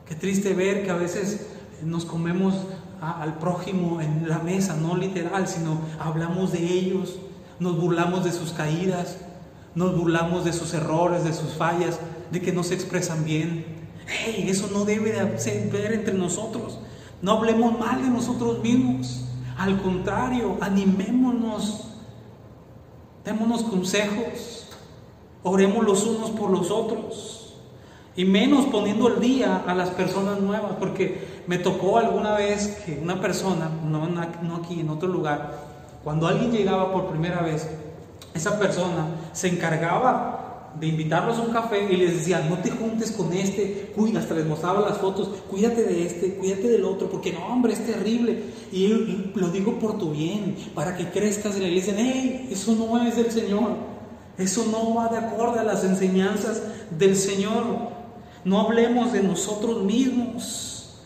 Qué 0.07 0.15
triste 0.17 0.53
ver 0.53 0.85
que 0.85 0.91
a 0.91 0.97
veces 0.97 1.47
nos 1.83 2.05
comemos 2.05 2.57
al 3.01 3.39
prójimo 3.39 4.03
en 4.03 4.29
la 4.29 4.41
mesa, 4.41 4.77
no 4.77 4.95
literal, 4.95 5.49
sino 5.49 5.81
hablamos 5.99 6.53
de 6.53 6.63
ellos, 6.63 7.17
nos 7.59 7.81
burlamos 7.81 8.23
de 8.23 8.33
sus 8.33 8.53
caídas, 8.53 9.17
nos 9.75 9.97
burlamos 9.97 10.45
de 10.45 10.53
sus 10.53 10.75
errores, 10.75 11.25
de 11.25 11.33
sus 11.33 11.55
fallas, 11.55 11.99
de 12.31 12.43
que 12.43 12.53
no 12.53 12.63
se 12.63 12.75
expresan 12.75 13.25
bien, 13.25 13.72
Hey, 14.07 14.47
eso 14.49 14.69
no 14.73 14.85
debe 14.85 15.13
de 15.13 15.71
ver 15.73 15.93
entre 15.93 16.15
nosotros. 16.15 16.79
No 17.21 17.33
hablemos 17.33 17.79
mal 17.79 18.03
de 18.03 18.09
nosotros 18.09 18.61
mismos. 18.61 19.25
Al 19.57 19.81
contrario, 19.81 20.57
animémonos. 20.61 21.85
Démonos 23.25 23.63
consejos. 23.63 24.69
Oremos 25.43 25.85
los 25.85 26.05
unos 26.07 26.31
por 26.31 26.51
los 26.51 26.71
otros. 26.71 27.55
Y 28.17 28.25
menos 28.25 28.67
poniendo 28.67 29.09
el 29.09 29.21
día 29.21 29.63
a 29.67 29.75
las 29.75 29.91
personas 29.91 30.41
nuevas. 30.41 30.73
Porque 30.79 31.43
me 31.47 31.59
tocó 31.59 31.99
alguna 31.99 32.35
vez 32.35 32.83
que 32.85 32.99
una 33.01 33.21
persona, 33.21 33.71
no, 33.85 34.09
no 34.09 34.57
aquí, 34.57 34.81
en 34.81 34.91
otro 34.91 35.09
lugar, 35.09 35.73
cuando 36.03 36.27
alguien 36.27 36.51
llegaba 36.51 36.93
por 36.93 37.07
primera 37.07 37.41
vez, 37.43 37.69
esa 38.35 38.59
persona 38.59 39.07
se 39.33 39.49
encargaba 39.49 40.42
de 40.79 40.87
invitarlos 40.87 41.39
a 41.39 41.43
un 41.43 41.53
café 41.53 41.93
y 41.93 41.97
les 41.97 42.15
decía, 42.15 42.47
no 42.49 42.59
te 42.59 42.71
juntes 42.71 43.13
con 43.13 43.33
este, 43.33 43.93
cuida, 43.95 44.21
hasta 44.21 44.35
les 44.35 44.47
mostraba 44.47 44.81
las 44.81 44.99
fotos, 44.99 45.29
cuídate 45.51 45.85
de 45.85 46.07
este, 46.07 46.35
cuídate 46.35 46.69
del 46.69 46.85
otro, 46.85 47.09
porque 47.11 47.33
no, 47.33 47.47
hombre, 47.47 47.73
es 47.73 47.87
terrible. 47.87 48.43
Y, 48.73 49.33
lo 49.35 49.49
digo 49.49 49.79
por 49.79 49.99
tu 49.99 50.13
bien, 50.13 50.57
para 50.75 50.97
que 50.97 51.09
crezcas 51.11 51.57
en 51.57 51.63
la 51.63 51.69
iglesia. 51.69 51.95
hey, 51.97 52.49
eso 52.51 52.75
no 52.75 53.03
es 53.03 53.17
del 53.17 53.31
Señor, 53.31 53.77
eso 54.39 54.67
no 54.71 54.95
va 54.95 55.09
de 55.09 55.19
acuerdo 55.19 55.61
a 55.61 55.65
las 55.65 55.85
enseñanzas 55.85 56.63
del 56.91 57.17
Señor. 57.17 57.93
No 58.45 58.61
hablemos 58.61 59.13
de 59.13 59.23
nosotros 59.23 59.85
mismos, 59.85 61.01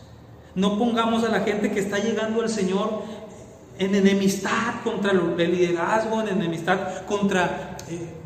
no 0.55 0.79
pongamos 0.79 1.23
a 1.23 1.29
la 1.29 1.41
gente 1.41 1.71
que 1.71 1.79
está 1.79 1.99
llegando 1.99 2.41
al 2.41 2.49
Señor 2.49 3.03
en 3.77 3.93
enemistad 3.93 4.81
contra 4.83 5.11
el 5.11 5.51
liderazgo, 5.51 6.21
en 6.21 6.29
enemistad 6.29 7.05
contra... 7.05 7.77
Eh, 7.89 8.17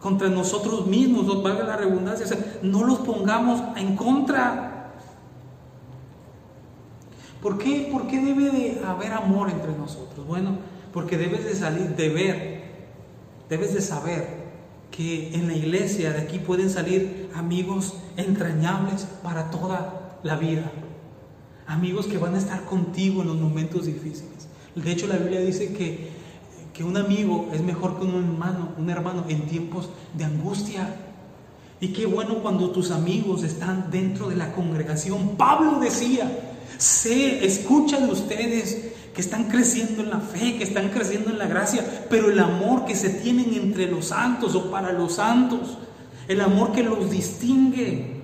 contra 0.00 0.28
nosotros 0.28 0.86
mismos, 0.86 1.26
nos 1.26 1.42
valga 1.42 1.64
la 1.64 1.76
redundancia, 1.76 2.26
no 2.62 2.84
los 2.84 2.98
pongamos 3.00 3.62
en 3.76 3.96
contra. 3.96 4.92
¿Por 7.40 7.58
qué? 7.58 7.88
¿Por 7.92 8.06
qué 8.06 8.20
debe 8.20 8.50
de 8.50 8.82
haber 8.84 9.12
amor 9.12 9.50
entre 9.50 9.72
nosotros? 9.72 10.26
Bueno, 10.26 10.58
porque 10.92 11.16
debes 11.16 11.44
de 11.44 11.54
salir, 11.54 11.94
de 11.94 12.08
ver, 12.08 12.62
debes 13.48 13.74
de 13.74 13.80
saber 13.80 14.46
que 14.90 15.34
en 15.34 15.46
la 15.46 15.54
iglesia 15.54 16.12
de 16.12 16.22
aquí 16.22 16.38
pueden 16.38 16.70
salir 16.70 17.30
amigos 17.34 17.94
entrañables 18.16 19.06
para 19.22 19.50
toda 19.50 20.18
la 20.22 20.36
vida. 20.36 20.70
Amigos 21.66 22.06
que 22.06 22.18
van 22.18 22.34
a 22.34 22.38
estar 22.38 22.64
contigo 22.64 23.22
en 23.22 23.28
los 23.28 23.36
momentos 23.36 23.86
difíciles. 23.86 24.48
De 24.74 24.90
hecho, 24.90 25.06
la 25.06 25.16
Biblia 25.16 25.40
dice 25.40 25.72
que 25.72 26.15
que 26.76 26.84
un 26.84 26.96
amigo 26.98 27.48
es 27.54 27.62
mejor 27.62 27.98
que 27.98 28.04
un 28.04 28.14
hermano, 28.16 28.68
un 28.76 28.90
hermano 28.90 29.24
en 29.28 29.46
tiempos 29.46 29.88
de 30.12 30.24
angustia. 30.24 30.94
Y 31.80 31.88
qué 31.88 32.04
bueno 32.04 32.42
cuando 32.42 32.70
tus 32.70 32.90
amigos 32.90 33.42
están 33.44 33.90
dentro 33.90 34.28
de 34.28 34.36
la 34.36 34.52
congregación. 34.52 35.36
Pablo 35.38 35.80
decía, 35.80 36.30
sé, 36.76 37.46
escuchan 37.46 38.10
ustedes 38.10 38.92
que 39.14 39.22
están 39.22 39.44
creciendo 39.44 40.02
en 40.02 40.10
la 40.10 40.20
fe, 40.20 40.58
que 40.58 40.64
están 40.64 40.90
creciendo 40.90 41.30
en 41.30 41.38
la 41.38 41.46
gracia, 41.46 41.82
pero 42.10 42.30
el 42.30 42.38
amor 42.38 42.84
que 42.84 42.94
se 42.94 43.08
tienen 43.08 43.54
entre 43.54 43.90
los 43.90 44.06
santos 44.06 44.54
o 44.54 44.70
para 44.70 44.92
los 44.92 45.14
santos, 45.14 45.78
el 46.28 46.42
amor 46.42 46.72
que 46.72 46.82
los 46.82 47.10
distingue 47.10 48.16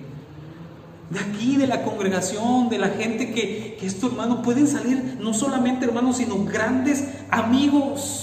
de 1.09 1.19
aquí, 1.19 1.57
de 1.57 1.65
la 1.65 1.81
congregación, 1.81 2.69
de 2.69 2.77
la 2.77 2.89
gente 2.89 3.33
que, 3.33 3.77
que 3.79 3.87
es 3.87 3.99
tu 3.99 4.07
hermano, 4.07 4.43
pueden 4.43 4.67
salir 4.67 5.17
no 5.19 5.33
solamente 5.33 5.85
hermanos, 5.85 6.17
sino 6.17 6.45
grandes 6.45 7.03
amigos 7.31 8.22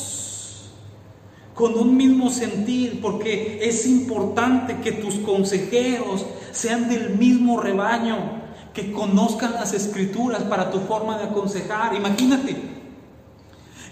con 1.60 1.76
un 1.76 1.94
mismo 1.94 2.30
sentir, 2.30 3.00
porque 3.02 3.60
es 3.62 3.86
importante 3.86 4.78
que 4.78 4.92
tus 4.92 5.16
consejeros 5.16 6.24
sean 6.52 6.88
del 6.88 7.18
mismo 7.18 7.60
rebaño, 7.60 8.40
que 8.72 8.92
conozcan 8.92 9.52
las 9.52 9.74
escrituras 9.74 10.42
para 10.44 10.70
tu 10.70 10.80
forma 10.80 11.18
de 11.18 11.24
aconsejar. 11.24 11.94
Imagínate, 11.94 12.56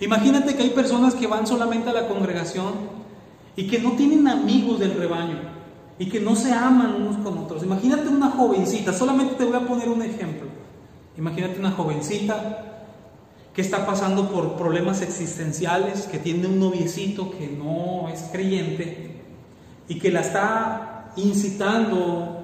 imagínate 0.00 0.56
que 0.56 0.62
hay 0.62 0.70
personas 0.70 1.14
que 1.14 1.26
van 1.26 1.46
solamente 1.46 1.90
a 1.90 1.92
la 1.92 2.08
congregación 2.08 2.72
y 3.54 3.66
que 3.66 3.80
no 3.80 3.92
tienen 3.92 4.26
amigos 4.26 4.78
del 4.78 4.94
rebaño 4.94 5.38
y 5.98 6.08
que 6.08 6.20
no 6.20 6.36
se 6.36 6.54
aman 6.54 6.94
unos 6.94 7.18
con 7.18 7.36
otros. 7.36 7.62
Imagínate 7.64 8.08
una 8.08 8.30
jovencita, 8.30 8.94
solamente 8.94 9.34
te 9.34 9.44
voy 9.44 9.56
a 9.56 9.66
poner 9.66 9.90
un 9.90 10.00
ejemplo. 10.00 10.48
Imagínate 11.18 11.60
una 11.60 11.72
jovencita 11.72 12.67
que 13.54 13.62
está 13.62 13.86
pasando 13.86 14.30
por 14.30 14.56
problemas 14.56 15.02
existenciales, 15.02 16.06
que 16.06 16.18
tiene 16.18 16.46
un 16.46 16.60
noviecito 16.60 17.30
que 17.30 17.48
no 17.48 18.08
es 18.08 18.22
creyente 18.30 19.20
y 19.88 19.98
que 19.98 20.10
la 20.10 20.20
está 20.20 21.12
incitando 21.16 22.38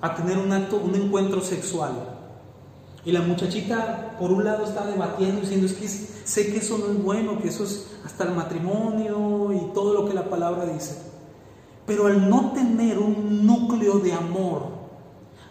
a 0.00 0.14
tener 0.14 0.38
un 0.38 0.52
acto, 0.52 0.76
un 0.76 0.94
encuentro 0.94 1.40
sexual. 1.40 1.92
Y 3.04 3.12
la 3.12 3.22
muchachita, 3.22 4.16
por 4.18 4.30
un 4.30 4.44
lado, 4.44 4.64
está 4.64 4.86
debatiendo, 4.86 5.40
diciendo, 5.40 5.66
es 5.66 5.72
que 5.72 5.88
sé 5.88 6.52
que 6.52 6.58
eso 6.58 6.78
no 6.78 6.92
es 6.92 7.02
bueno, 7.02 7.40
que 7.40 7.48
eso 7.48 7.64
es 7.64 7.86
hasta 8.04 8.24
el 8.24 8.34
matrimonio 8.34 9.52
y 9.52 9.72
todo 9.72 9.94
lo 9.94 10.08
que 10.08 10.14
la 10.14 10.28
palabra 10.28 10.66
dice. 10.66 10.98
Pero 11.86 12.06
al 12.06 12.28
no 12.28 12.52
tener 12.52 12.98
un 12.98 13.46
núcleo 13.46 13.98
de 13.98 14.12
amor, 14.12 14.66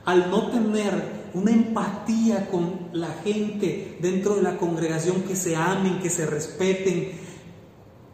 al 0.06 0.30
no 0.30 0.48
tener 0.52 1.30
una 1.34 1.52
empatía 1.52 2.50
con 2.50 2.77
la 2.94 3.10
gente 3.24 3.98
dentro 4.02 4.36
de 4.36 4.42
la 4.42 4.58
congregación, 4.58 5.24
que 5.24 5.36
se 5.36 5.56
amen, 5.56 6.00
que 6.00 6.10
se 6.10 6.26
respeten, 6.26 7.12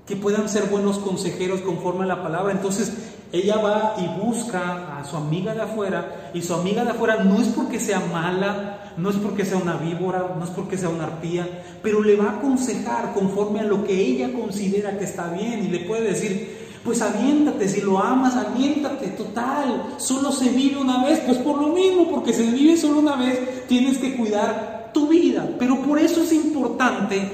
que 0.05 0.15
puedan 0.15 0.49
ser 0.49 0.65
buenos 0.65 0.99
consejeros 0.99 1.61
conforme 1.61 2.03
a 2.03 2.07
la 2.07 2.23
palabra. 2.23 2.51
Entonces 2.51 2.93
ella 3.31 3.57
va 3.57 3.95
y 3.97 4.23
busca 4.23 4.99
a 4.99 5.05
su 5.05 5.17
amiga 5.17 5.55
de 5.55 5.61
afuera 5.61 6.31
y 6.33 6.41
su 6.41 6.53
amiga 6.53 6.83
de 6.83 6.91
afuera 6.91 7.23
no 7.23 7.41
es 7.41 7.47
porque 7.47 7.79
sea 7.79 7.99
mala, 7.99 8.93
no 8.97 9.09
es 9.09 9.15
porque 9.15 9.45
sea 9.45 9.57
una 9.57 9.77
víbora, 9.77 10.35
no 10.37 10.43
es 10.43 10.51
porque 10.51 10.77
sea 10.77 10.89
una 10.89 11.05
arpía, 11.05 11.63
pero 11.81 12.03
le 12.03 12.15
va 12.15 12.25
a 12.25 12.37
aconsejar 12.37 13.13
conforme 13.13 13.61
a 13.61 13.63
lo 13.63 13.83
que 13.83 13.99
ella 13.99 14.31
considera 14.33 14.97
que 14.97 15.05
está 15.05 15.29
bien 15.29 15.63
y 15.63 15.69
le 15.69 15.79
puede 15.79 16.09
decir, 16.09 16.63
pues 16.83 17.01
aviéntate, 17.01 17.67
si 17.69 17.81
lo 17.81 17.97
amas, 17.97 18.35
aviéntate, 18.35 19.07
total, 19.07 19.95
solo 19.97 20.31
se 20.31 20.49
vive 20.49 20.77
una 20.77 21.03
vez, 21.05 21.19
pues 21.25 21.37
por 21.37 21.59
lo 21.59 21.69
mismo, 21.69 22.09
porque 22.09 22.33
se 22.33 22.43
vive 22.43 22.75
solo 22.75 22.99
una 22.99 23.15
vez, 23.15 23.39
tienes 23.67 23.97
que 23.97 24.15
cuidar 24.15 24.91
tu 24.93 25.07
vida. 25.07 25.49
Pero 25.59 25.81
por 25.81 25.99
eso 25.99 26.21
es 26.21 26.31
importante 26.33 27.29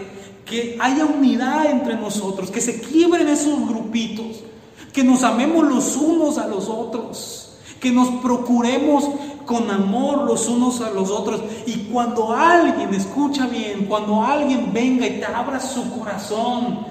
que 0.45 0.77
haya 0.79 1.05
unidad 1.05 1.69
entre 1.69 1.95
nosotros, 1.95 2.49
que 2.49 2.61
se 2.61 2.81
quiebren 2.81 3.27
esos 3.27 3.67
grupitos, 3.67 4.43
que 4.91 5.03
nos 5.03 5.23
amemos 5.23 5.67
los 5.67 5.95
unos 5.95 6.37
a 6.37 6.47
los 6.47 6.67
otros, 6.67 7.57
que 7.79 7.91
nos 7.91 8.09
procuremos 8.21 9.07
con 9.45 9.69
amor 9.69 10.25
los 10.25 10.47
unos 10.47 10.81
a 10.81 10.89
los 10.89 11.11
otros. 11.11 11.41
Y 11.67 11.89
cuando 11.91 12.33
alguien 12.33 12.93
escucha 12.93 13.47
bien, 13.47 13.85
cuando 13.85 14.23
alguien 14.23 14.71
venga 14.73 15.05
y 15.07 15.19
te 15.19 15.25
abra 15.25 15.59
su 15.59 15.97
corazón, 15.97 16.85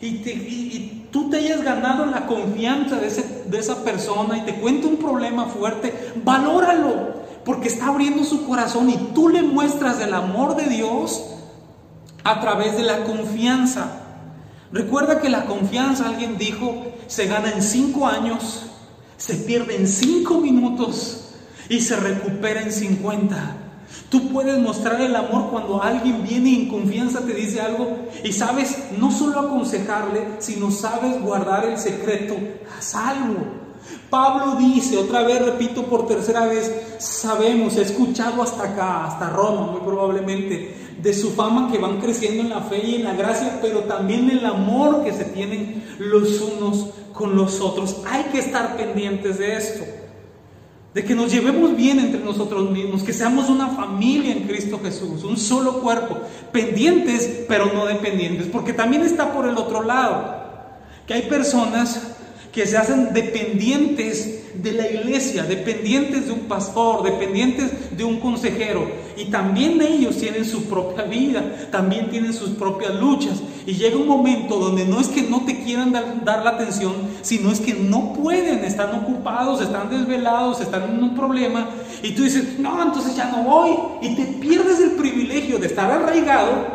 y, 0.00 1.08
tú 1.10 1.30
te 1.30 1.38
hayas 1.38 1.64
ganado 1.64 2.06
la 2.06 2.26
confianza 2.26 2.96
de, 2.96 3.10
de 3.46 3.58
esa 3.58 3.82
persona 3.82 4.36
y 4.36 4.42
te 4.42 4.54
cuenta 4.60 4.86
un 4.86 4.98
problema 4.98 5.46
fuerte, 5.46 6.12
valóralo, 6.22 7.17
porque 7.44 7.68
está 7.68 7.88
abriendo 7.88 8.24
su 8.24 8.46
corazón 8.46 8.90
y 8.90 8.96
tú 9.14 9.28
le 9.28 9.42
muestras 9.42 10.00
el 10.00 10.14
amor 10.14 10.56
de 10.56 10.68
Dios 10.68 11.24
a 12.24 12.40
través 12.40 12.76
de 12.76 12.82
la 12.82 13.04
confianza. 13.04 14.02
Recuerda 14.72 15.20
que 15.20 15.30
la 15.30 15.46
confianza, 15.46 16.08
alguien 16.08 16.36
dijo, 16.36 16.84
se 17.06 17.26
gana 17.26 17.50
en 17.50 17.62
cinco 17.62 18.06
años, 18.06 18.66
se 19.16 19.34
pierde 19.34 19.76
en 19.76 19.88
cinco 19.88 20.38
minutos 20.38 21.30
y 21.68 21.80
se 21.80 21.96
recupera 21.96 22.62
en 22.62 22.72
50. 22.72 23.56
Tú 24.10 24.28
puedes 24.30 24.58
mostrar 24.58 25.00
el 25.00 25.14
amor 25.16 25.50
cuando 25.50 25.82
alguien 25.82 26.22
viene 26.22 26.50
y 26.50 26.62
en 26.62 26.68
confianza 26.68 27.20
te 27.20 27.34
dice 27.34 27.60
algo 27.60 28.08
y 28.22 28.32
sabes 28.32 28.76
no 28.98 29.10
solo 29.10 29.40
aconsejarle, 29.40 30.36
sino 30.38 30.70
sabes 30.70 31.20
guardar 31.20 31.66
el 31.66 31.78
secreto 31.78 32.36
a 32.78 32.82
salvo. 32.82 33.67
Pablo 34.10 34.56
dice, 34.56 34.96
otra 34.96 35.22
vez 35.22 35.44
repito 35.44 35.84
por 35.84 36.06
tercera 36.06 36.46
vez, 36.46 36.72
sabemos, 36.98 37.76
he 37.76 37.82
escuchado 37.82 38.42
hasta 38.42 38.64
acá, 38.64 39.04
hasta 39.06 39.30
Roma 39.30 39.72
muy 39.72 39.80
probablemente, 39.80 40.74
de 41.00 41.14
su 41.14 41.30
fama 41.32 41.70
que 41.70 41.78
van 41.78 42.00
creciendo 42.00 42.42
en 42.42 42.48
la 42.48 42.62
fe 42.62 42.84
y 42.84 42.94
en 42.96 43.04
la 43.04 43.14
gracia, 43.14 43.58
pero 43.60 43.80
también 43.80 44.30
el 44.30 44.44
amor 44.44 45.04
que 45.04 45.12
se 45.12 45.24
tienen 45.24 45.84
los 45.98 46.40
unos 46.40 46.86
con 47.12 47.36
los 47.36 47.60
otros. 47.60 47.98
Hay 48.10 48.24
que 48.24 48.38
estar 48.38 48.76
pendientes 48.76 49.38
de 49.38 49.56
esto 49.56 49.84
de 50.94 51.04
que 51.04 51.14
nos 51.14 51.30
llevemos 51.30 51.76
bien 51.76 52.00
entre 52.00 52.20
nosotros 52.20 52.70
mismos, 52.70 53.02
que 53.02 53.12
seamos 53.12 53.48
una 53.50 53.68
familia 53.68 54.32
en 54.32 54.48
Cristo 54.48 54.80
Jesús, 54.82 55.22
un 55.22 55.36
solo 55.36 55.80
cuerpo, 55.80 56.16
pendientes 56.50 57.44
pero 57.46 57.66
no 57.72 57.86
dependientes, 57.86 58.48
porque 58.48 58.72
también 58.72 59.02
está 59.02 59.32
por 59.32 59.46
el 59.46 59.56
otro 59.56 59.82
lado, 59.82 60.38
que 61.06 61.14
hay 61.14 61.22
personas 61.22 62.17
que 62.58 62.66
se 62.66 62.76
hacen 62.76 63.12
dependientes 63.14 64.40
de 64.60 64.72
la 64.72 64.90
iglesia, 64.90 65.44
dependientes 65.44 66.26
de 66.26 66.32
un 66.32 66.48
pastor, 66.48 67.04
dependientes 67.04 67.96
de 67.96 68.02
un 68.02 68.18
consejero. 68.18 68.84
Y 69.16 69.26
también 69.26 69.80
ellos 69.80 70.16
tienen 70.16 70.44
su 70.44 70.64
propia 70.64 71.04
vida, 71.04 71.68
también 71.70 72.10
tienen 72.10 72.32
sus 72.32 72.50
propias 72.50 72.96
luchas. 72.96 73.40
Y 73.64 73.74
llega 73.74 73.96
un 73.96 74.08
momento 74.08 74.58
donde 74.58 74.84
no 74.84 74.98
es 74.98 75.06
que 75.06 75.22
no 75.22 75.44
te 75.44 75.62
quieran 75.62 75.92
dar, 75.92 76.42
la 76.42 76.50
atención, 76.50 76.94
sino 77.22 77.52
es 77.52 77.60
que 77.60 77.74
no 77.74 78.12
pueden, 78.12 78.64
están 78.64 78.92
ocupados, 78.92 79.60
están 79.60 79.88
desvelados, 79.88 80.60
están 80.60 80.82
en 80.82 81.00
un 81.00 81.14
problema. 81.14 81.68
Y 82.02 82.10
tú 82.10 82.24
dices, 82.24 82.58
no, 82.58 82.82
entonces 82.82 83.14
ya 83.14 83.30
no 83.30 83.44
voy. 83.44 83.70
Y 84.02 84.16
te 84.16 84.24
pierdes 84.24 84.80
el 84.80 84.96
privilegio 84.96 85.60
de 85.60 85.68
estar 85.68 85.88
arraigado 85.88 86.66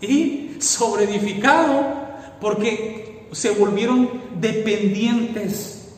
y 0.00 0.52
sobreedificado 0.60 2.00
porque 2.40 2.99
se 3.32 3.50
volvieron 3.50 4.10
dependientes. 4.40 5.92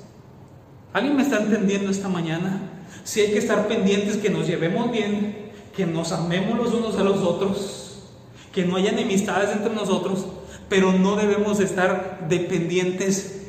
¿Alguien 0.92 1.16
me 1.16 1.22
está 1.22 1.38
entendiendo 1.42 1.90
esta 1.90 2.08
mañana? 2.08 2.60
Si 3.04 3.20
hay 3.20 3.32
que 3.32 3.38
estar 3.38 3.66
pendientes 3.68 4.16
que 4.16 4.30
nos 4.30 4.46
llevemos 4.46 4.90
bien, 4.90 5.50
que 5.74 5.86
nos 5.86 6.12
amemos 6.12 6.58
los 6.58 6.74
unos 6.74 6.96
a 6.98 7.04
los 7.04 7.20
otros, 7.20 8.10
que 8.52 8.64
no 8.64 8.76
haya 8.76 8.90
enemistades 8.90 9.50
entre 9.50 9.74
nosotros, 9.74 10.26
pero 10.68 10.92
no 10.92 11.16
debemos 11.16 11.60
estar 11.60 12.26
dependientes 12.28 13.40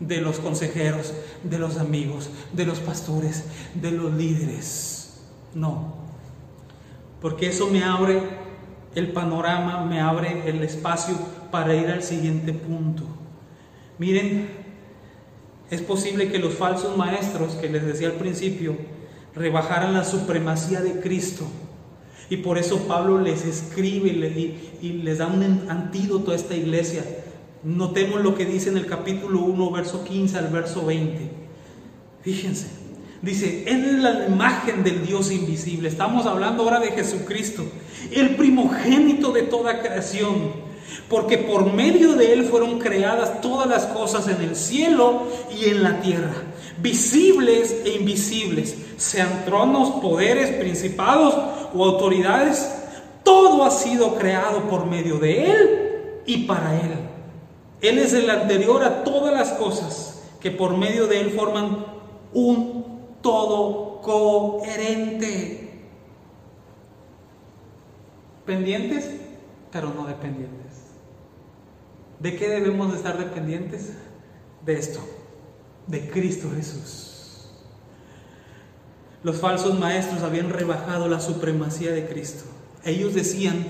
de 0.00 0.20
los 0.20 0.38
consejeros, 0.38 1.12
de 1.42 1.58
los 1.58 1.78
amigos, 1.78 2.30
de 2.52 2.66
los 2.66 2.78
pastores, 2.78 3.44
de 3.74 3.90
los 3.90 4.12
líderes. 4.14 5.20
No, 5.54 5.94
porque 7.20 7.48
eso 7.48 7.68
me 7.68 7.84
abre 7.84 8.20
el 8.94 9.12
panorama, 9.12 9.84
me 9.84 10.00
abre 10.00 10.48
el 10.48 10.62
espacio 10.62 11.14
para 11.50 11.74
ir 11.74 11.88
al 11.88 12.02
siguiente 12.02 12.52
punto. 12.52 13.04
Miren, 13.98 14.48
es 15.70 15.80
posible 15.80 16.30
que 16.30 16.38
los 16.38 16.54
falsos 16.54 16.96
maestros 16.96 17.54
que 17.54 17.68
les 17.68 17.86
decía 17.86 18.08
al 18.08 18.14
principio 18.14 18.76
rebajaran 19.34 19.94
la 19.94 20.04
supremacía 20.04 20.80
de 20.80 21.00
Cristo. 21.00 21.46
Y 22.28 22.38
por 22.38 22.58
eso 22.58 22.86
Pablo 22.88 23.20
les 23.20 23.44
escribe 23.44 24.08
y 24.80 24.92
les 25.02 25.18
da 25.18 25.26
un 25.26 25.66
antídoto 25.68 26.32
a 26.32 26.34
esta 26.34 26.54
iglesia. 26.54 27.04
Notemos 27.62 28.22
lo 28.22 28.34
que 28.34 28.44
dice 28.44 28.70
en 28.70 28.76
el 28.76 28.86
capítulo 28.86 29.40
1, 29.40 29.70
verso 29.70 30.04
15 30.04 30.38
al 30.38 30.48
verso 30.48 30.84
20. 30.84 31.30
Fíjense, 32.22 32.68
dice, 33.20 33.64
Él 33.66 33.84
es 33.84 33.98
la 33.98 34.26
imagen 34.26 34.82
del 34.82 35.06
Dios 35.06 35.30
invisible. 35.30 35.88
Estamos 35.88 36.26
hablando 36.26 36.64
ahora 36.64 36.80
de 36.80 36.90
Jesucristo, 36.92 37.64
el 38.10 38.36
primogénito 38.36 39.32
de 39.32 39.42
toda 39.42 39.80
creación 39.80 40.71
porque 41.08 41.38
por 41.38 41.72
medio 41.72 42.14
de 42.14 42.32
Él 42.32 42.44
fueron 42.44 42.78
creadas 42.78 43.40
todas 43.40 43.68
las 43.68 43.86
cosas 43.86 44.28
en 44.28 44.40
el 44.42 44.56
cielo 44.56 45.22
y 45.50 45.66
en 45.70 45.82
la 45.82 46.00
tierra, 46.00 46.34
visibles 46.78 47.82
e 47.84 47.96
invisibles, 47.96 48.76
sean 48.96 49.44
tronos, 49.44 50.00
poderes, 50.00 50.50
principados 50.50 51.34
o 51.74 51.84
autoridades, 51.84 52.70
todo 53.22 53.64
ha 53.64 53.70
sido 53.70 54.14
creado 54.16 54.68
por 54.68 54.86
medio 54.86 55.18
de 55.18 55.50
Él 55.50 55.80
y 56.26 56.44
para 56.44 56.80
Él. 56.80 56.92
Él 57.80 57.98
es 57.98 58.12
el 58.12 58.30
anterior 58.30 58.84
a 58.84 59.02
todas 59.04 59.32
las 59.34 59.50
cosas 59.50 60.22
que 60.40 60.50
por 60.50 60.76
medio 60.76 61.06
de 61.06 61.20
Él 61.20 61.30
forman 61.30 61.84
un 62.32 63.16
todo 63.20 64.00
coherente. 64.00 65.70
Pendientes, 68.44 69.08
pero 69.70 69.92
no 69.94 70.06
dependientes. 70.06 70.61
¿De 72.22 72.36
qué 72.36 72.48
debemos 72.48 72.94
estar 72.94 73.18
dependientes? 73.18 73.90
De 74.64 74.78
esto, 74.78 75.00
de 75.88 76.08
Cristo 76.08 76.48
Jesús. 76.54 77.48
Los 79.24 79.40
falsos 79.40 79.76
maestros 79.78 80.22
habían 80.22 80.50
rebajado 80.50 81.08
la 81.08 81.20
supremacía 81.20 81.90
de 81.90 82.06
Cristo. 82.06 82.44
Ellos 82.84 83.14
decían 83.14 83.66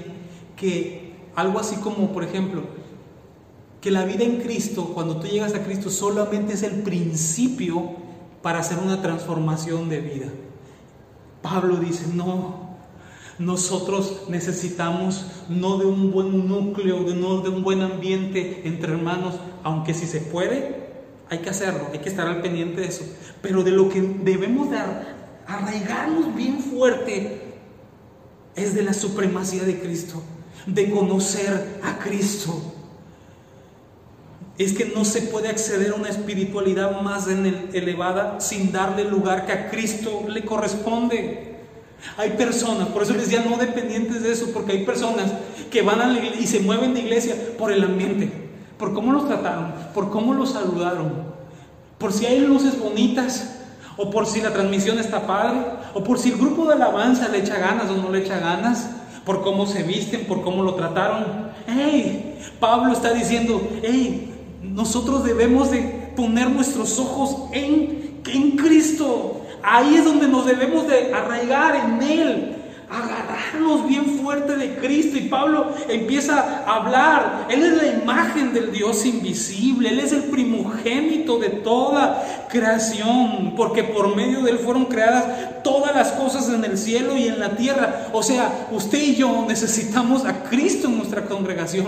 que 0.56 1.14
algo 1.34 1.58
así 1.58 1.76
como, 1.76 2.12
por 2.12 2.24
ejemplo, 2.24 2.62
que 3.80 3.90
la 3.90 4.04
vida 4.04 4.24
en 4.24 4.42
Cristo, 4.42 4.92
cuando 4.92 5.16
tú 5.16 5.28
llegas 5.28 5.54
a 5.54 5.64
Cristo, 5.64 5.88
solamente 5.88 6.52
es 6.52 6.62
el 6.62 6.82
principio 6.82 7.96
para 8.42 8.58
hacer 8.58 8.78
una 8.78 9.00
transformación 9.00 9.88
de 9.88 10.00
vida. 10.00 10.26
Pablo 11.40 11.76
dice, 11.76 12.06
no, 12.14 12.61
nosotros 13.38 14.24
necesitamos 14.28 15.26
no 15.48 15.78
de 15.78 15.86
un 15.86 16.10
buen 16.10 16.48
núcleo, 16.48 17.00
no 17.14 17.40
de 17.40 17.48
un 17.48 17.62
buen 17.62 17.80
ambiente 17.80 18.62
entre 18.64 18.92
hermanos, 18.92 19.34
aunque 19.62 19.94
si 19.94 20.06
se 20.06 20.20
puede, 20.20 20.82
hay 21.28 21.38
que 21.38 21.50
hacerlo, 21.50 21.88
hay 21.92 21.98
que 22.00 22.10
estar 22.10 22.26
al 22.26 22.42
pendiente 22.42 22.82
de 22.82 22.88
eso. 22.88 23.04
Pero 23.40 23.62
de 23.62 23.70
lo 23.70 23.88
que 23.88 24.02
debemos 24.02 24.70
de 24.70 24.78
arraigarnos 25.46 26.34
bien 26.34 26.60
fuerte 26.60 27.40
es 28.54 28.74
de 28.74 28.82
la 28.82 28.92
supremacía 28.92 29.64
de 29.64 29.80
Cristo, 29.80 30.22
de 30.66 30.90
conocer 30.90 31.80
a 31.82 31.98
Cristo. 31.98 32.74
Es 34.58 34.74
que 34.74 34.84
no 34.84 35.04
se 35.04 35.22
puede 35.22 35.48
acceder 35.48 35.92
a 35.92 35.94
una 35.94 36.10
espiritualidad 36.10 37.00
más 37.00 37.26
elevada 37.26 38.38
sin 38.40 38.70
darle 38.70 39.04
lugar 39.04 39.46
que 39.46 39.52
a 39.52 39.70
Cristo 39.70 40.24
le 40.28 40.44
corresponde. 40.44 41.51
Hay 42.16 42.30
personas, 42.30 42.88
por 42.88 43.02
eso 43.02 43.12
les 43.12 43.28
decía 43.28 43.44
no 43.48 43.56
dependientes 43.56 44.22
de 44.22 44.32
eso, 44.32 44.50
porque 44.52 44.72
hay 44.72 44.84
personas 44.84 45.32
que 45.70 45.82
van 45.82 46.00
a 46.00 46.06
la 46.06 46.18
iglesia 46.18 46.40
y 46.40 46.46
se 46.46 46.60
mueven 46.60 46.94
de 46.94 47.00
iglesia 47.00 47.34
por 47.58 47.72
el 47.72 47.82
ambiente, 47.84 48.30
por 48.78 48.92
cómo 48.92 49.12
los 49.12 49.28
trataron, 49.28 49.72
por 49.94 50.10
cómo 50.10 50.34
los 50.34 50.52
saludaron, 50.52 51.12
por 51.98 52.12
si 52.12 52.26
hay 52.26 52.40
luces 52.40 52.78
bonitas, 52.78 53.58
o 53.96 54.10
por 54.10 54.26
si 54.26 54.40
la 54.40 54.52
transmisión 54.52 54.98
está 54.98 55.26
padre, 55.26 55.60
o 55.94 56.02
por 56.02 56.18
si 56.18 56.30
el 56.30 56.38
grupo 56.38 56.66
de 56.66 56.74
alabanza 56.74 57.28
le 57.28 57.38
echa 57.38 57.58
ganas 57.58 57.90
o 57.90 57.96
no 57.96 58.10
le 58.10 58.20
echa 58.20 58.38
ganas, 58.38 58.88
por 59.24 59.42
cómo 59.42 59.66
se 59.66 59.82
visten, 59.82 60.24
por 60.26 60.42
cómo 60.42 60.62
lo 60.62 60.74
trataron. 60.74 61.52
¡Hey! 61.66 62.38
Pablo 62.58 62.92
está 62.92 63.12
diciendo, 63.12 63.60
¡hey! 63.82 64.32
Nosotros 64.62 65.24
debemos 65.24 65.70
de 65.70 66.12
poner 66.16 66.50
nuestros 66.50 66.98
ojos 66.98 67.50
en, 67.52 68.20
en 68.26 68.50
Cristo. 68.52 69.41
Ahí 69.62 69.96
es 69.96 70.04
donde 70.04 70.28
nos 70.28 70.46
debemos 70.46 70.86
de 70.88 71.14
arraigar 71.14 71.76
en 71.76 72.02
Él, 72.02 72.56
agarrarnos 72.90 73.86
bien 73.86 74.18
fuerte 74.20 74.56
de 74.56 74.76
Cristo. 74.76 75.16
Y 75.16 75.28
Pablo 75.28 75.72
empieza 75.88 76.64
a 76.66 76.76
hablar. 76.76 77.46
Él 77.48 77.62
es 77.62 77.76
la 77.76 78.02
imagen 78.02 78.52
del 78.52 78.72
Dios 78.72 79.06
invisible. 79.06 79.90
Él 79.90 80.00
es 80.00 80.12
el 80.12 80.24
primogénito 80.24 81.38
de 81.38 81.48
toda 81.48 82.41
creación. 82.52 83.54
Porque 83.56 83.82
por 83.82 84.14
medio 84.14 84.42
de 84.42 84.52
Él 84.52 84.58
fueron 84.58 84.84
creadas 84.84 85.62
todas 85.64 85.94
las 85.94 86.12
cosas 86.12 86.48
en 86.50 86.64
el 86.64 86.78
cielo 86.78 87.16
y 87.16 87.26
en 87.26 87.40
la 87.40 87.56
tierra. 87.56 88.08
O 88.12 88.22
sea, 88.22 88.68
usted 88.70 89.02
y 89.02 89.14
yo 89.16 89.44
necesitamos 89.48 90.24
a 90.24 90.44
Cristo 90.44 90.86
en 90.86 90.98
nuestra 90.98 91.24
congregación. 91.24 91.86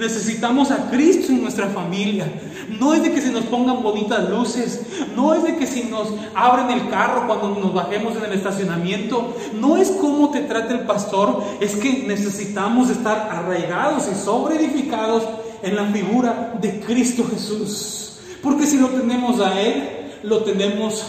Necesitamos 0.00 0.70
a 0.70 0.90
Cristo 0.90 1.32
en 1.32 1.42
nuestra 1.42 1.68
familia. 1.68 2.26
No 2.68 2.94
es 2.94 3.02
de 3.02 3.12
que 3.12 3.20
se 3.20 3.30
nos 3.30 3.44
pongan 3.44 3.82
bonitas 3.82 4.28
luces. 4.28 4.82
No 5.14 5.34
es 5.34 5.42
de 5.42 5.56
que 5.56 5.66
si 5.66 5.84
nos 5.84 6.08
abren 6.34 6.70
el 6.70 6.88
carro 6.88 7.26
cuando 7.26 7.60
nos 7.60 7.74
bajemos 7.74 8.16
en 8.16 8.24
el 8.24 8.32
estacionamiento. 8.32 9.36
No 9.54 9.76
es 9.76 9.90
cómo 9.90 10.30
te 10.30 10.42
trata 10.42 10.72
el 10.72 10.80
pastor. 10.80 11.42
Es 11.60 11.76
que 11.76 12.04
necesitamos 12.06 12.90
estar 12.90 13.28
arraigados 13.30 14.08
y 14.10 14.14
sobreedificados 14.14 15.24
en 15.62 15.76
la 15.76 15.86
figura 15.86 16.54
de 16.60 16.80
Cristo 16.80 17.24
Jesús. 17.30 18.18
Porque 18.42 18.66
si 18.66 18.78
lo 18.78 18.88
tenemos 18.88 19.40
a 19.40 19.60
Él, 19.60 19.95
lo 20.22 20.42
tenemos 20.44 21.04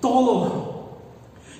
todo. 0.00 0.78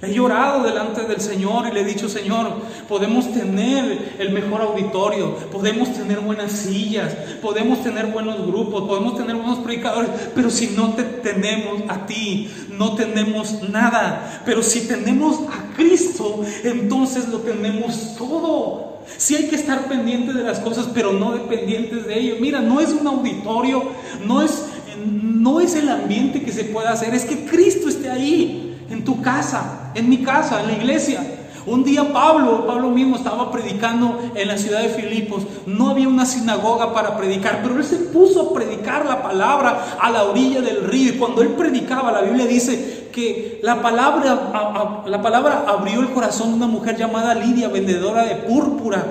He 0.01 0.15
llorado 0.15 0.63
delante 0.63 1.03
del 1.03 1.21
Señor 1.21 1.67
y 1.67 1.73
le 1.73 1.81
he 1.81 1.85
dicho, 1.85 2.09
Señor, 2.09 2.53
podemos 2.89 3.33
tener 3.33 4.15
el 4.21 4.31
mejor 4.31 4.61
auditorio, 4.63 5.35
podemos 5.51 5.93
tener 5.93 6.21
buenas 6.21 6.53
sillas, 6.53 7.13
podemos 7.43 7.83
tener 7.83 8.07
buenos 8.07 8.47
grupos, 8.47 8.85
podemos 8.85 9.17
tener 9.17 9.35
buenos 9.35 9.59
predicadores, 9.59 10.11
pero 10.37 10.51
si 10.51 10.69
no 10.69 10.95
te 10.95 11.03
tenemos 11.03 11.83
a 11.89 12.07
ti, 12.07 12.49
no 12.71 12.95
tenemos 12.95 13.69
nada. 13.69 14.43
Pero 14.45 14.63
si 14.63 14.87
tenemos 14.87 15.41
a 15.49 15.75
Cristo, 15.77 16.43
entonces 16.63 17.29
lo 17.29 17.39
tenemos 17.39 18.15
todo. 18.17 18.99
Si 19.17 19.35
hay 19.35 19.49
que 19.49 19.57
estar 19.57 19.89
pendientes 19.89 20.35
de 20.35 20.45
las 20.45 20.61
cosas, 20.61 20.89
pero 20.95 21.13
no 21.13 21.33
dependientes 21.33 22.07
de 22.07 22.21
ellos. 22.21 22.39
Mira, 22.41 22.61
no 22.61 22.81
es 22.81 22.91
un 22.91 23.07
auditorio, 23.07 23.83
no 24.25 24.43
es, 24.43 24.67
no 25.07 25.61
es 25.61 25.75
el 25.75 25.89
ambiente 25.89 26.43
que 26.43 26.53
se 26.53 26.65
puede 26.65 26.89
hacer, 26.89 27.15
es 27.15 27.25
que 27.25 27.47
Cristo 27.47 27.89
esté 27.89 28.11
ahí 28.11 28.87
en 28.91 29.05
tu 29.05 29.21
casa, 29.23 29.91
en 29.95 30.09
mi 30.09 30.23
casa, 30.23 30.61
en 30.61 30.69
la 30.69 30.73
iglesia. 30.75 31.35
Un 31.67 31.85
día 31.85 32.15
Pablo, 32.15 32.67
Pablo 32.67 32.89
mismo 32.91 33.17
estaba 33.17 33.53
predicando 33.53 34.31
en 34.35 34.49
la 34.49 34.57
ciudad 34.57 34.81
de 34.81 34.89
Filipos. 34.89 35.43
No 35.67 35.91
había 35.91 36.09
una 36.09 36.25
sinagoga 36.25 36.95
para 36.95 37.19
predicar, 37.19 37.61
pero 37.63 37.77
él 37.77 37.85
se 37.85 37.97
puso 37.97 38.41
a 38.41 38.55
predicar 38.55 39.05
la 39.05 39.23
palabra 39.23 39.99
a 40.01 40.11
la 40.11 40.25
orilla 40.25 40.63
del 40.63 40.85
río. 40.85 41.13
Y 41.13 41.19
cuando 41.19 41.43
él 41.43 41.49
predicaba, 41.49 42.11
la 42.11 42.23
Biblia 42.23 42.47
dice 42.47 43.11
que 43.13 43.61
la 43.63 43.83
palabra, 43.83 45.03
la 45.05 45.21
palabra 45.21 45.65
abrió 45.69 46.01
el 46.01 46.09
corazón 46.11 46.51
de 46.51 46.57
una 46.57 46.67
mujer 46.69 46.97
llamada 46.97 47.35
Lidia, 47.35 47.69
vendedora 47.69 48.25
de 48.25 48.37
púrpura. 48.37 49.05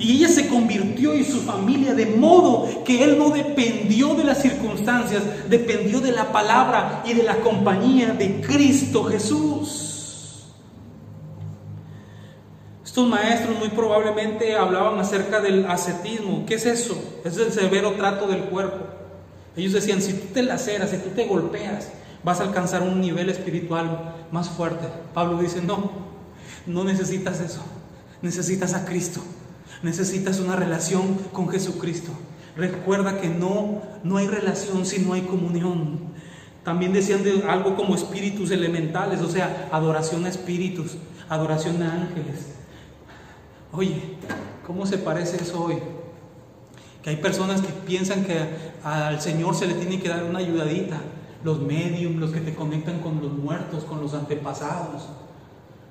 Y 0.00 0.16
ella 0.16 0.28
se 0.28 0.48
convirtió 0.48 1.12
en 1.12 1.26
su 1.26 1.42
familia 1.42 1.94
de 1.94 2.06
modo 2.06 2.82
que 2.84 3.04
él 3.04 3.18
no 3.18 3.28
dependió 3.28 4.14
de 4.14 4.24
las 4.24 4.40
circunstancias, 4.40 5.22
dependió 5.48 6.00
de 6.00 6.12
la 6.12 6.32
palabra 6.32 7.02
y 7.04 7.12
de 7.12 7.22
la 7.22 7.36
compañía 7.36 8.14
de 8.14 8.40
Cristo 8.40 9.04
Jesús. 9.04 10.46
Estos 12.82 13.06
maestros 13.06 13.58
muy 13.58 13.68
probablemente 13.68 14.56
hablaban 14.56 14.98
acerca 14.98 15.40
del 15.40 15.66
ascetismo. 15.66 16.44
¿Qué 16.46 16.54
es 16.54 16.64
eso? 16.64 17.20
Es 17.22 17.36
el 17.36 17.52
severo 17.52 17.92
trato 17.92 18.26
del 18.26 18.44
cuerpo. 18.44 18.86
Ellos 19.54 19.74
decían, 19.74 20.00
si 20.00 20.14
tú 20.14 20.28
te 20.32 20.42
laceras, 20.42 20.90
si 20.90 20.96
tú 20.96 21.10
te 21.10 21.26
golpeas, 21.26 21.88
vas 22.24 22.40
a 22.40 22.44
alcanzar 22.44 22.82
un 22.82 23.02
nivel 23.02 23.28
espiritual 23.28 24.14
más 24.32 24.48
fuerte. 24.48 24.86
Pablo 25.12 25.38
dice, 25.42 25.60
no, 25.60 25.90
no 26.66 26.84
necesitas 26.84 27.40
eso, 27.40 27.60
necesitas 28.22 28.72
a 28.72 28.86
Cristo. 28.86 29.20
Necesitas 29.82 30.40
una 30.40 30.56
relación 30.56 31.14
con 31.32 31.48
Jesucristo. 31.48 32.12
Recuerda 32.56 33.20
que 33.20 33.28
no, 33.28 33.82
no 34.02 34.16
hay 34.16 34.26
relación 34.26 34.84
si 34.84 35.00
no 35.00 35.14
hay 35.14 35.22
comunión. 35.22 36.10
También 36.64 36.92
decían 36.92 37.24
de 37.24 37.42
algo 37.48 37.74
como 37.74 37.94
espíritus 37.94 38.50
elementales, 38.50 39.20
o 39.20 39.30
sea, 39.30 39.68
adoración 39.72 40.26
a 40.26 40.28
espíritus, 40.28 40.96
adoración 41.28 41.82
a 41.82 41.94
ángeles. 41.94 42.54
Oye, 43.72 44.16
¿cómo 44.66 44.84
se 44.84 44.98
parece 44.98 45.36
eso 45.42 45.64
hoy? 45.64 45.78
Que 47.02 47.10
hay 47.10 47.16
personas 47.16 47.62
que 47.62 47.72
piensan 47.72 48.24
que 48.24 48.36
al 48.82 49.20
Señor 49.20 49.54
se 49.54 49.66
le 49.66 49.74
tiene 49.74 50.00
que 50.00 50.08
dar 50.08 50.24
una 50.24 50.40
ayudadita. 50.40 51.00
Los 51.44 51.60
mediums, 51.62 52.16
los 52.16 52.32
que 52.32 52.40
te 52.40 52.54
conectan 52.54 52.98
con 52.98 53.22
los 53.22 53.32
muertos, 53.32 53.84
con 53.84 54.02
los 54.02 54.12
antepasados, 54.12 55.08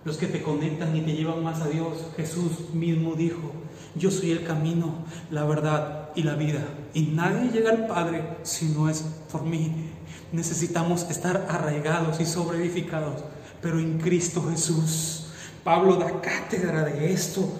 los 0.05 0.17
que 0.17 0.27
te 0.27 0.43
conectan 0.43 0.95
y 0.95 1.01
te 1.01 1.13
llevan 1.13 1.43
más 1.43 1.61
a 1.61 1.69
Dios. 1.69 2.05
Jesús 2.15 2.73
mismo 2.73 3.15
dijo, 3.15 3.51
yo 3.95 4.11
soy 4.11 4.31
el 4.31 4.43
camino, 4.43 4.93
la 5.31 5.45
verdad 5.45 6.09
y 6.15 6.23
la 6.23 6.35
vida. 6.35 6.61
Y 6.93 7.03
nadie 7.03 7.51
llega 7.51 7.71
al 7.71 7.87
Padre 7.87 8.23
si 8.43 8.65
no 8.65 8.89
es 8.89 9.03
por 9.31 9.43
mí. 9.43 9.89
Necesitamos 10.31 11.09
estar 11.09 11.47
arraigados 11.49 12.19
y 12.19 12.25
sobreedificados, 12.25 13.23
pero 13.61 13.79
en 13.79 13.99
Cristo 13.99 14.45
Jesús. 14.49 15.25
Pablo 15.63 15.95
da 15.95 16.21
cátedra 16.21 16.85
de 16.85 17.11
esto. 17.11 17.51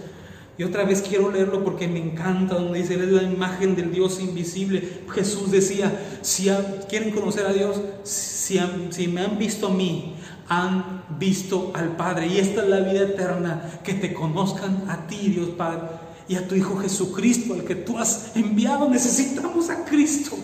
Y 0.57 0.63
otra 0.63 0.83
vez 0.83 1.01
quiero 1.01 1.31
leerlo 1.31 1.63
porque 1.63 1.87
me 1.87 1.99
encanta, 1.99 2.55
donde 2.55 2.79
dice, 2.79 2.95
es 2.95 3.11
la 3.11 3.23
imagen 3.23 3.75
del 3.75 3.93
Dios 3.93 4.19
invisible. 4.19 5.03
Jesús 5.09 5.51
decía, 5.51 5.91
si 6.21 6.49
quieren 6.89 7.11
conocer 7.11 7.45
a 7.45 7.53
Dios, 7.53 7.79
si, 8.03 8.59
si 8.89 9.07
me 9.07 9.21
han 9.21 9.37
visto 9.37 9.67
a 9.67 9.73
mí, 9.73 10.15
han 10.49 11.03
visto 11.17 11.71
al 11.73 11.95
Padre. 11.95 12.27
Y 12.27 12.39
esta 12.39 12.63
es 12.63 12.67
la 12.67 12.81
vida 12.81 13.03
eterna, 13.03 13.79
que 13.83 13.93
te 13.93 14.13
conozcan 14.13 14.83
a 14.89 15.07
ti, 15.07 15.29
Dios 15.29 15.49
Padre 15.49 16.08
y 16.29 16.35
a 16.35 16.47
tu 16.47 16.53
Hijo 16.55 16.77
Jesucristo, 16.77 17.55
al 17.55 17.65
que 17.65 17.73
tú 17.75 17.97
has 17.97 18.31
enviado. 18.35 18.87
Necesitamos 18.87 19.69
a 19.71 19.83
Cristo. 19.83 20.37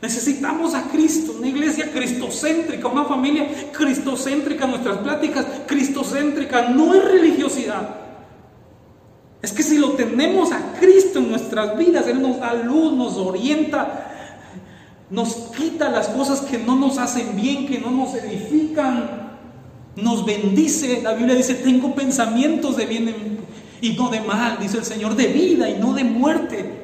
Necesitamos 0.00 0.74
a 0.74 0.84
Cristo, 0.84 1.34
una 1.36 1.48
iglesia 1.48 1.90
cristocéntrica, 1.92 2.88
una 2.88 3.04
familia 3.04 3.70
cristocéntrica, 3.72 4.66
nuestras 4.66 4.98
pláticas 4.98 5.44
cristocéntricas, 5.66 6.70
no 6.74 6.94
es 6.94 7.04
religiosidad. 7.04 7.96
Es 9.42 9.52
que 9.52 9.62
si 9.62 9.76
lo 9.76 9.90
tenemos 9.90 10.52
a 10.52 10.72
Cristo 10.78 11.18
en 11.18 11.30
nuestras 11.30 11.76
vidas, 11.76 12.06
Él 12.06 12.22
nos 12.22 12.40
da 12.40 12.54
luz, 12.54 12.94
nos 12.94 13.16
orienta, 13.16 14.10
nos 15.10 15.34
quita 15.56 15.90
las 15.90 16.08
cosas 16.08 16.42
que 16.42 16.58
no 16.58 16.76
nos 16.76 16.96
hacen 16.96 17.36
bien, 17.36 17.66
que 17.66 17.78
no 17.78 17.90
nos 17.90 18.14
edifican, 18.14 19.38
nos 19.96 20.24
bendice. 20.24 21.02
La 21.02 21.12
Biblia 21.12 21.34
dice, 21.34 21.54
tengo 21.56 21.94
pensamientos 21.94 22.76
de 22.76 22.86
bien 22.86 23.08
en 23.08 23.39
y 23.80 23.92
no 23.92 24.10
de 24.10 24.20
mal, 24.20 24.58
dice 24.60 24.78
el 24.78 24.84
Señor, 24.84 25.16
de 25.16 25.28
vida 25.28 25.68
y 25.68 25.78
no 25.78 25.94
de 25.94 26.04
muerte. 26.04 26.80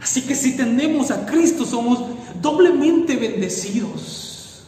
Así 0.00 0.22
que 0.22 0.34
si 0.34 0.56
tenemos 0.56 1.10
a 1.10 1.26
Cristo 1.26 1.64
somos 1.64 2.00
doblemente 2.40 3.16
bendecidos. 3.16 4.64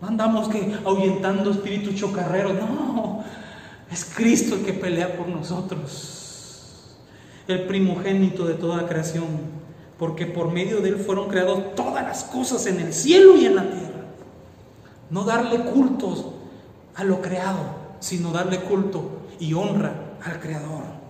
No 0.00 0.08
andamos 0.08 0.48
que 0.48 0.74
ahuyentando 0.84 1.52
espíritu 1.52 1.92
chocarrero, 1.92 2.52
no, 2.54 3.22
es 3.90 4.04
Cristo 4.04 4.56
el 4.56 4.64
que 4.64 4.72
pelea 4.72 5.16
por 5.16 5.28
nosotros, 5.28 6.96
el 7.46 7.66
primogénito 7.66 8.44
de 8.44 8.54
toda 8.54 8.88
creación, 8.88 9.26
porque 9.98 10.26
por 10.26 10.50
medio 10.50 10.80
de 10.80 10.88
Él 10.88 10.96
fueron 10.96 11.28
creadas 11.28 11.76
todas 11.76 12.02
las 12.02 12.24
cosas 12.24 12.66
en 12.66 12.80
el 12.80 12.92
cielo 12.92 13.36
y 13.36 13.46
en 13.46 13.54
la 13.54 13.70
tierra. 13.70 14.06
No 15.10 15.22
darle 15.22 15.60
cultos 15.60 16.26
a 16.96 17.04
lo 17.04 17.22
creado, 17.22 17.60
sino 18.00 18.32
darle 18.32 18.58
culto 18.60 19.08
y 19.38 19.54
honra 19.54 20.11
al 20.24 20.40
Creador. 20.40 21.02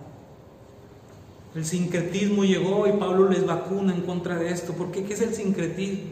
El 1.55 1.65
sincretismo 1.65 2.43
llegó 2.43 2.87
y 2.87 2.93
Pablo 2.93 3.29
les 3.29 3.45
vacuna 3.45 3.93
en 3.93 4.01
contra 4.01 4.37
de 4.37 4.49
esto. 4.49 4.73
¿Por 4.73 4.91
qué? 4.91 5.03
¿Qué 5.03 5.13
es 5.13 5.21
el 5.21 5.33
sincretismo? 5.33 6.11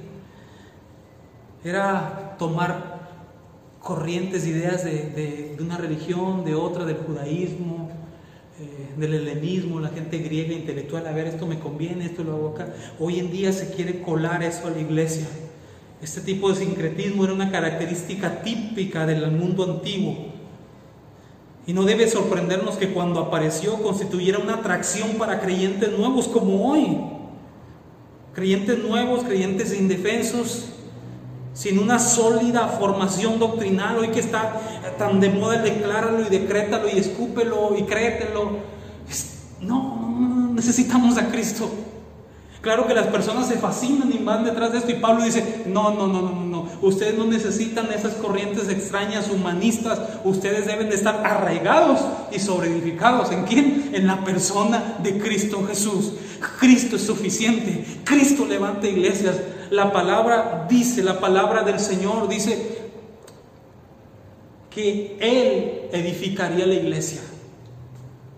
Era 1.63 2.35
tomar 2.37 3.01
corrientes, 3.79 4.45
ideas 4.45 4.83
de, 4.83 5.57
una 5.59 5.77
religión, 5.77 6.45
de 6.45 6.53
otra, 6.53 6.85
del 6.85 6.97
judaísmo, 6.97 7.89
eh, 8.59 8.93
del 8.99 9.15
helenismo, 9.15 9.79
la 9.79 9.89
gente 9.89 10.19
griega 10.19 10.53
intelectual, 10.53 11.07
a 11.07 11.11
ver, 11.11 11.27
esto 11.27 11.47
me 11.47 11.59
conviene, 11.59 12.05
esto 12.05 12.23
lo 12.23 12.35
hago 12.35 12.49
acá. 12.49 12.73
Hoy 12.99 13.19
en 13.19 13.31
día 13.31 13.51
se 13.51 13.71
quiere 13.73 14.01
colar 14.01 14.43
eso 14.43 14.67
a 14.67 14.71
la 14.71 14.79
iglesia. 14.79 15.25
Este 16.01 16.21
tipo 16.21 16.49
de 16.49 16.55
sincretismo 16.55 17.23
era 17.23 17.33
una 17.33 17.51
característica 17.51 18.41
típica 18.43 19.05
del 19.05 19.31
mundo 19.31 19.63
antiguo. 19.63 20.30
Y 21.67 21.73
no 21.73 21.83
debe 21.83 22.07
sorprendernos 22.07 22.75
que 22.75 22.91
cuando 22.91 23.19
apareció 23.19 23.81
constituyera 23.83 24.39
una 24.39 24.55
atracción 24.55 25.11
para 25.11 25.39
creyentes 25.39 25.91
nuevos 25.97 26.27
como 26.27 26.69
hoy. 26.69 26.97
Creyentes 28.33 28.79
nuevos, 28.79 29.23
creyentes 29.23 29.73
indefensos, 29.73 30.69
sin 31.53 31.79
una 31.79 31.99
sólida 31.99 32.67
formación 32.67 33.39
doctrinal, 33.39 33.97
hoy 33.97 34.07
que 34.09 34.21
está 34.21 34.59
tan 34.97 35.19
de 35.19 35.29
moda 35.29 35.57
el 35.57 35.63
decláralo 35.63 36.21
y 36.21 36.29
decrétalo 36.29 36.87
y 36.89 36.97
escúpelo 36.97 37.75
y 37.77 37.83
créetelo. 37.83 38.59
No, 39.59 40.51
necesitamos 40.53 41.17
a 41.17 41.27
Cristo. 41.29 41.69
Claro 42.61 42.85
que 42.85 42.93
las 42.93 43.07
personas 43.07 43.47
se 43.47 43.57
fascinan 43.57 44.13
y 44.13 44.23
van 44.23 44.43
detrás 44.43 44.71
de 44.71 44.77
esto 44.77 44.91
y 44.91 44.95
Pablo 44.95 45.23
dice, 45.23 45.63
no, 45.65 45.95
no, 45.95 46.05
no, 46.05 46.21
no, 46.21 46.45
no, 46.45 46.69
ustedes 46.83 47.17
no 47.17 47.25
necesitan 47.25 47.91
esas 47.91 48.13
corrientes 48.13 48.69
extrañas, 48.69 49.31
humanistas, 49.31 49.99
ustedes 50.23 50.67
deben 50.67 50.89
de 50.89 50.95
estar 50.95 51.25
arraigados 51.25 52.01
y 52.31 52.37
sobreedificados. 52.37 53.31
¿En 53.31 53.45
quién? 53.45 53.89
En 53.93 54.05
la 54.05 54.23
persona 54.23 54.97
de 55.01 55.17
Cristo 55.17 55.65
Jesús. 55.67 56.13
Cristo 56.59 56.97
es 56.97 57.01
suficiente, 57.01 57.83
Cristo 58.03 58.45
levanta 58.45 58.87
iglesias. 58.87 59.37
La 59.71 59.91
palabra 59.91 60.67
dice, 60.69 61.01
la 61.01 61.19
palabra 61.19 61.63
del 61.63 61.79
Señor 61.79 62.27
dice 62.27 62.79
que 64.69 65.17
Él 65.19 65.89
edificaría 65.91 66.67
la 66.67 66.75
iglesia. 66.75 67.21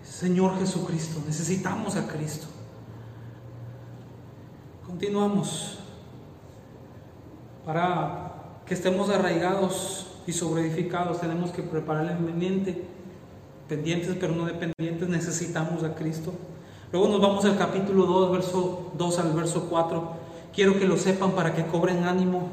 Señor 0.04 0.58
Jesucristo, 0.60 1.22
necesitamos 1.28 1.98
a 1.98 2.08
Cristo. 2.08 2.53
Continuamos. 4.94 5.80
Para 7.66 8.60
que 8.64 8.76
estemos 8.76 9.10
arraigados 9.10 10.06
y 10.28 10.34
sobreedificados, 10.34 11.20
tenemos 11.20 11.50
que 11.50 11.64
preparar 11.64 12.06
el 12.12 12.20
mente, 12.20 12.86
pendientes 13.68 14.16
pero 14.20 14.36
no 14.36 14.46
dependientes, 14.46 15.10
necesitamos 15.10 15.84
a 15.84 15.96
Cristo. 15.96 16.32
Luego 16.92 17.08
nos 17.08 17.20
vamos 17.22 17.44
al 17.46 17.58
capítulo 17.58 18.06
2, 18.06 18.32
verso 18.34 18.92
2 18.96 19.18
al 19.20 19.34
verso 19.34 19.68
4. 19.68 20.12
Quiero 20.54 20.78
que 20.78 20.86
lo 20.86 20.96
sepan 20.98 21.32
para 21.32 21.56
que 21.56 21.66
cobren 21.66 22.04
ánimo, 22.04 22.50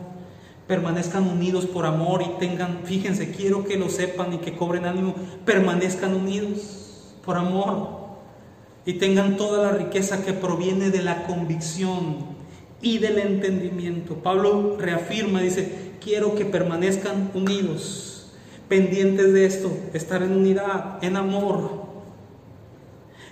permanezcan 0.67 1.29
unidos 1.29 1.67
por 1.67 1.85
amor 1.85 2.23
y 2.23 2.39
tengan, 2.39 2.85
fíjense, 2.85 3.33
quiero 3.33 3.67
que 3.67 3.77
lo 3.77 3.91
sepan 3.91 4.33
y 4.33 4.39
que 4.39 4.57
cobren 4.57 4.87
ánimo, 4.87 5.15
permanezcan 5.45 6.15
unidos 6.15 7.17
por 7.23 7.37
amor 7.37 8.00
y 8.87 8.95
tengan 8.95 9.37
toda 9.37 9.71
la 9.71 9.79
riqueza 9.79 10.25
que 10.25 10.33
proviene 10.33 10.91
de 10.91 11.03
la 11.03 11.25
convicción 11.25 12.17
y 12.83 12.99
del 12.99 13.19
entendimiento. 13.19 14.17
Pablo 14.17 14.77
reafirma, 14.79 15.41
dice, 15.41 15.93
quiero 16.01 16.35
que 16.35 16.45
permanezcan 16.45 17.31
unidos, 17.35 18.33
pendientes 18.69 19.33
de 19.33 19.47
esto, 19.47 19.71
estar 19.93 20.23
en 20.23 20.33
unidad, 20.33 21.03
en 21.03 21.17
amor, 21.17 21.89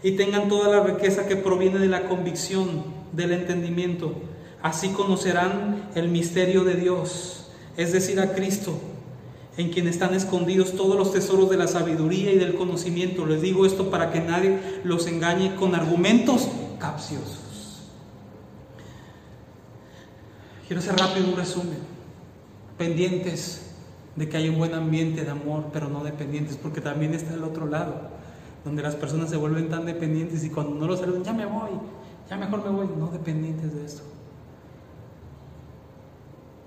y 0.02 0.12
tengan 0.12 0.48
toda 0.48 0.68
la 0.68 0.84
riqueza 0.84 1.26
que 1.26 1.36
proviene 1.36 1.78
de 1.78 1.88
la 1.88 2.04
convicción, 2.04 2.98
del 3.12 3.32
entendimiento. 3.32 4.14
Así 4.62 4.90
conocerán 4.90 5.88
el 5.94 6.08
misterio 6.08 6.64
de 6.64 6.74
Dios, 6.74 7.50
es 7.76 7.92
decir, 7.92 8.20
a 8.20 8.34
Cristo, 8.34 8.78
en 9.58 9.70
quien 9.70 9.88
están 9.88 10.14
escondidos 10.14 10.72
todos 10.72 10.96
los 10.96 11.12
tesoros 11.12 11.50
de 11.50 11.56
la 11.56 11.66
sabiduría 11.66 12.32
y 12.32 12.38
del 12.38 12.54
conocimiento. 12.54 13.26
Les 13.26 13.42
digo 13.42 13.66
esto 13.66 13.90
para 13.90 14.12
que 14.12 14.20
nadie 14.20 14.80
los 14.84 15.06
engañe 15.08 15.56
con 15.56 15.74
argumentos 15.74 16.48
capciosos. 16.78 17.82
Quiero 20.66 20.80
hacer 20.80 20.96
rápido 20.96 21.28
un 21.28 21.36
resumen. 21.36 21.78
Pendientes 22.78 23.72
de 24.14 24.28
que 24.28 24.36
hay 24.36 24.48
un 24.48 24.58
buen 24.58 24.74
ambiente 24.74 25.24
de 25.24 25.30
amor, 25.30 25.66
pero 25.72 25.88
no 25.88 26.04
dependientes, 26.04 26.56
porque 26.56 26.80
también 26.80 27.12
está 27.12 27.34
el 27.34 27.42
otro 27.42 27.66
lado 27.66 28.16
donde 28.64 28.82
las 28.82 28.94
personas 28.94 29.30
se 29.30 29.36
vuelven 29.36 29.68
tan 29.68 29.86
dependientes 29.86 30.44
y 30.44 30.50
cuando 30.50 30.74
no 30.76 30.86
lo 30.86 30.96
saludan, 30.96 31.24
ya 31.24 31.32
me 31.32 31.46
voy, 31.46 31.70
ya 32.28 32.36
mejor 32.36 32.64
me 32.64 32.70
voy, 32.70 32.88
no 32.96 33.08
dependientes 33.08 33.74
de 33.74 33.84
esto. 33.84 34.02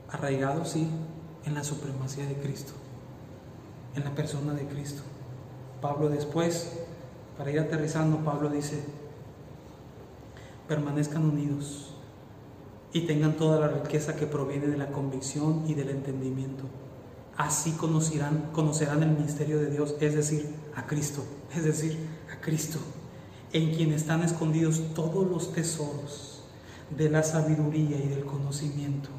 Arraigados, 0.09 0.69
sí, 0.69 0.87
en 1.45 1.53
la 1.53 1.63
supremacía 1.63 2.25
de 2.25 2.35
Cristo, 2.35 2.73
en 3.95 4.03
la 4.03 4.15
persona 4.15 4.53
de 4.53 4.67
Cristo. 4.67 5.03
Pablo 5.81 6.09
después, 6.09 6.79
para 7.37 7.51
ir 7.51 7.59
aterrizando, 7.59 8.17
Pablo 8.17 8.49
dice, 8.49 8.83
permanezcan 10.67 11.25
unidos 11.25 11.95
y 12.93 13.01
tengan 13.01 13.37
toda 13.37 13.59
la 13.59 13.67
riqueza 13.67 14.15
que 14.15 14.27
proviene 14.27 14.67
de 14.67 14.77
la 14.77 14.91
convicción 14.91 15.63
y 15.67 15.73
del 15.73 15.89
entendimiento 15.89 16.65
así 17.41 17.71
conocerán, 17.71 18.49
conocerán 18.53 19.03
el 19.03 19.17
misterio 19.17 19.59
de 19.59 19.69
Dios, 19.69 19.95
es 19.99 20.15
decir, 20.15 20.53
a 20.75 20.85
Cristo, 20.85 21.23
es 21.55 21.63
decir, 21.63 21.97
a 22.31 22.39
Cristo, 22.41 22.79
en 23.51 23.73
quien 23.73 23.93
están 23.93 24.23
escondidos 24.23 24.81
todos 24.93 25.27
los 25.27 25.53
tesoros 25.53 26.43
de 26.95 27.09
la 27.09 27.23
sabiduría 27.23 27.97
y 27.97 28.09
del 28.09 28.25
conocimiento. 28.25 29.09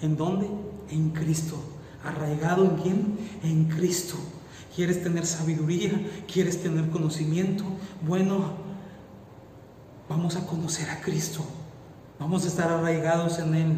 ¿En 0.00 0.16
dónde? 0.16 0.48
En 0.90 1.10
Cristo. 1.10 1.56
¿Arraigado 2.04 2.64
en 2.64 2.76
quién? 2.76 3.18
En 3.42 3.64
Cristo. 3.64 4.16
¿Quieres 4.74 5.02
tener 5.02 5.26
sabiduría? 5.26 5.90
¿Quieres 6.30 6.62
tener 6.62 6.90
conocimiento? 6.90 7.64
Bueno, 8.06 8.52
vamos 10.08 10.36
a 10.36 10.46
conocer 10.46 10.90
a 10.90 11.00
Cristo. 11.00 11.44
Vamos 12.18 12.44
a 12.44 12.48
estar 12.48 12.68
arraigados 12.70 13.38
en 13.38 13.54
Él. 13.54 13.72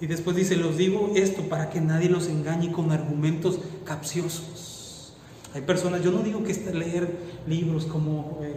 Y 0.00 0.06
después 0.06 0.36
dice, 0.36 0.56
los 0.56 0.76
digo 0.76 1.12
esto 1.14 1.42
para 1.48 1.70
que 1.70 1.80
nadie 1.80 2.08
los 2.08 2.26
engañe 2.26 2.72
con 2.72 2.90
argumentos 2.90 3.60
capciosos. 3.84 5.14
Hay 5.54 5.62
personas, 5.62 6.02
yo 6.02 6.10
no 6.10 6.22
digo 6.22 6.42
que 6.42 6.50
este 6.50 6.74
leer 6.74 7.16
libros 7.46 7.84
como 7.84 8.40
eh, 8.42 8.56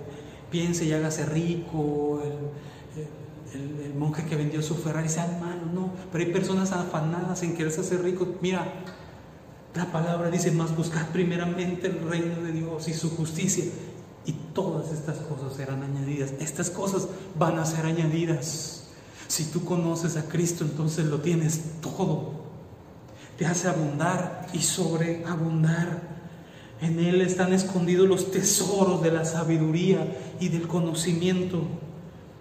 Piense 0.49 0.85
y 0.85 0.93
hágase 0.93 1.25
rico, 1.25 2.21
el, 2.23 3.05
monje 3.97 4.25
que 4.25 4.35
vendió 4.35 4.61
su 4.61 4.75
Ferrari 4.75 5.09
sea 5.09 5.27
malo, 5.41 5.65
no. 5.73 5.91
Pero 6.11 6.23
hay 6.23 6.31
personas 6.31 6.71
afanadas 6.71 7.43
en 7.43 7.55
quererse 7.55 7.81
hacer 7.81 8.03
rico. 8.03 8.27
Mira, 8.41 8.65
la 9.75 9.91
palabra 9.91 10.29
dice 10.29 10.51
más 10.51 10.75
buscar 10.75 11.09
primeramente 11.09 11.87
el 11.87 12.07
reino 12.07 12.41
de 12.41 12.51
Dios 12.51 12.87
y 12.87 12.93
su 12.93 13.09
justicia. 13.15 13.65
Y 14.25 14.31
todas 14.53 14.91
estas 14.91 15.17
cosas 15.17 15.55
serán 15.55 15.83
añadidas. 15.83 16.33
Estas 16.39 16.69
cosas 16.69 17.07
van 17.37 17.59
a 17.59 17.65
ser 17.65 17.85
añadidas. 17.85 18.83
Si 19.27 19.45
tú 19.45 19.65
conoces 19.65 20.17
a 20.17 20.27
Cristo, 20.27 20.63
entonces 20.63 21.05
lo 21.05 21.19
tienes 21.19 21.61
todo. 21.81 22.45
Te 23.37 23.45
hace 23.45 23.67
abundar 23.67 24.47
y 24.53 24.61
sobreabundar. 24.61 26.15
En 26.81 26.99
Él 26.99 27.21
están 27.21 27.53
escondidos 27.53 28.07
los 28.07 28.31
tesoros 28.31 29.01
de 29.01 29.11
la 29.11 29.25
sabiduría 29.25 30.07
y 30.39 30.49
del 30.49 30.67
conocimiento. 30.67 31.61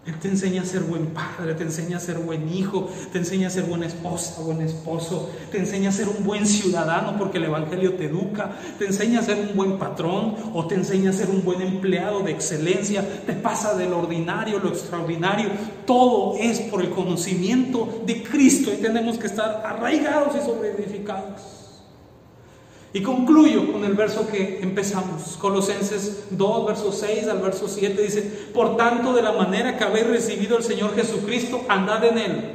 Él 0.06 0.18
te 0.20 0.28
enseña 0.28 0.62
a 0.62 0.64
ser 0.66 0.82
buen 0.82 1.06
padre, 1.06 1.54
te 1.54 1.62
enseña 1.62 1.96
a 1.96 2.00
ser 2.00 2.18
buen 2.18 2.52
hijo, 2.52 2.90
te 3.10 3.18
enseña 3.18 3.46
a 3.46 3.50
ser 3.50 3.64
buena 3.64 3.86
esposa, 3.86 4.42
buen 4.42 4.60
esposo, 4.60 5.30
te 5.50 5.58
enseña 5.58 5.88
a 5.88 5.92
ser 5.92 6.08
un 6.08 6.24
buen 6.24 6.46
ciudadano 6.46 7.16
porque 7.16 7.38
el 7.38 7.44
Evangelio 7.44 7.94
te 7.94 8.06
educa, 8.06 8.52
te 8.78 8.84
enseña 8.84 9.20
a 9.20 9.22
ser 9.22 9.38
un 9.38 9.56
buen 9.56 9.78
patrón 9.78 10.34
o 10.52 10.66
te 10.66 10.74
enseña 10.74 11.08
a 11.08 11.14
ser 11.14 11.30
un 11.30 11.42
buen 11.42 11.62
empleado 11.62 12.20
de 12.20 12.32
excelencia, 12.32 13.02
te 13.24 13.32
pasa 13.32 13.74
del 13.78 13.94
ordinario, 13.94 14.58
lo 14.58 14.68
extraordinario. 14.68 15.48
Todo 15.86 16.36
es 16.38 16.60
por 16.60 16.82
el 16.82 16.90
conocimiento 16.90 18.02
de 18.04 18.22
Cristo 18.22 18.70
y 18.74 18.82
tenemos 18.82 19.16
que 19.16 19.26
estar 19.26 19.62
arraigados 19.64 20.36
y 20.36 20.44
sobreedificados. 20.44 21.53
Y 22.94 23.02
concluyo 23.02 23.72
con 23.72 23.84
el 23.84 23.94
verso 23.94 24.28
que 24.28 24.60
empezamos, 24.62 25.36
Colosenses 25.40 26.26
2, 26.30 26.66
verso 26.66 26.92
6 26.92 27.26
al 27.26 27.40
verso 27.40 27.66
7, 27.66 28.00
dice, 28.00 28.22
por 28.54 28.76
tanto, 28.76 29.12
de 29.12 29.20
la 29.20 29.32
manera 29.32 29.76
que 29.76 29.82
habéis 29.82 30.06
recibido 30.06 30.56
el 30.56 30.62
Señor 30.62 30.94
Jesucristo, 30.94 31.62
andad 31.68 32.04
en 32.04 32.18
Él, 32.18 32.52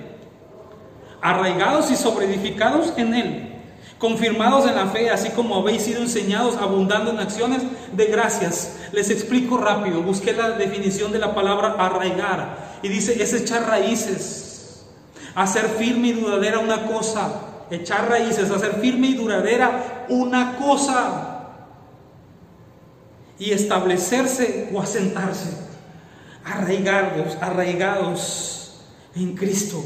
arraigados 1.21 1.91
y 1.91 1.97
sobreedificados 1.97 2.93
en 2.95 3.15
Él, 3.15 3.53
confirmados 3.97 4.65
en 4.65 4.75
la 4.75 4.87
fe, 4.87 5.09
así 5.09 5.29
como 5.31 5.57
habéis 5.57 5.81
sido 5.81 6.01
enseñados, 6.01 6.55
abundando 6.55 7.11
en 7.11 7.19
acciones 7.19 7.63
de 7.91 8.05
gracias. 8.05 8.77
Les 8.93 9.09
explico 9.09 9.57
rápido, 9.57 10.03
busqué 10.03 10.31
la 10.31 10.51
definición 10.51 11.11
de 11.11 11.19
la 11.19 11.35
palabra 11.35 11.75
arraigar, 11.77 12.79
y 12.81 12.87
dice, 12.87 13.21
es 13.21 13.33
echar 13.33 13.67
raíces, 13.67 14.85
hacer 15.35 15.65
firme 15.65 16.07
y 16.07 16.13
duradera 16.13 16.59
una 16.59 16.85
cosa 16.85 17.48
echar 17.71 18.09
raíces, 18.09 18.49
hacer 18.51 18.75
firme 18.75 19.07
y 19.07 19.15
duradera 19.15 20.05
una 20.09 20.57
cosa 20.57 21.29
y 23.37 23.51
establecerse 23.51 24.69
o 24.73 24.81
asentarse, 24.81 25.49
arraigados, 26.43 27.37
arraigados 27.41 28.81
en 29.15 29.35
Cristo. 29.35 29.83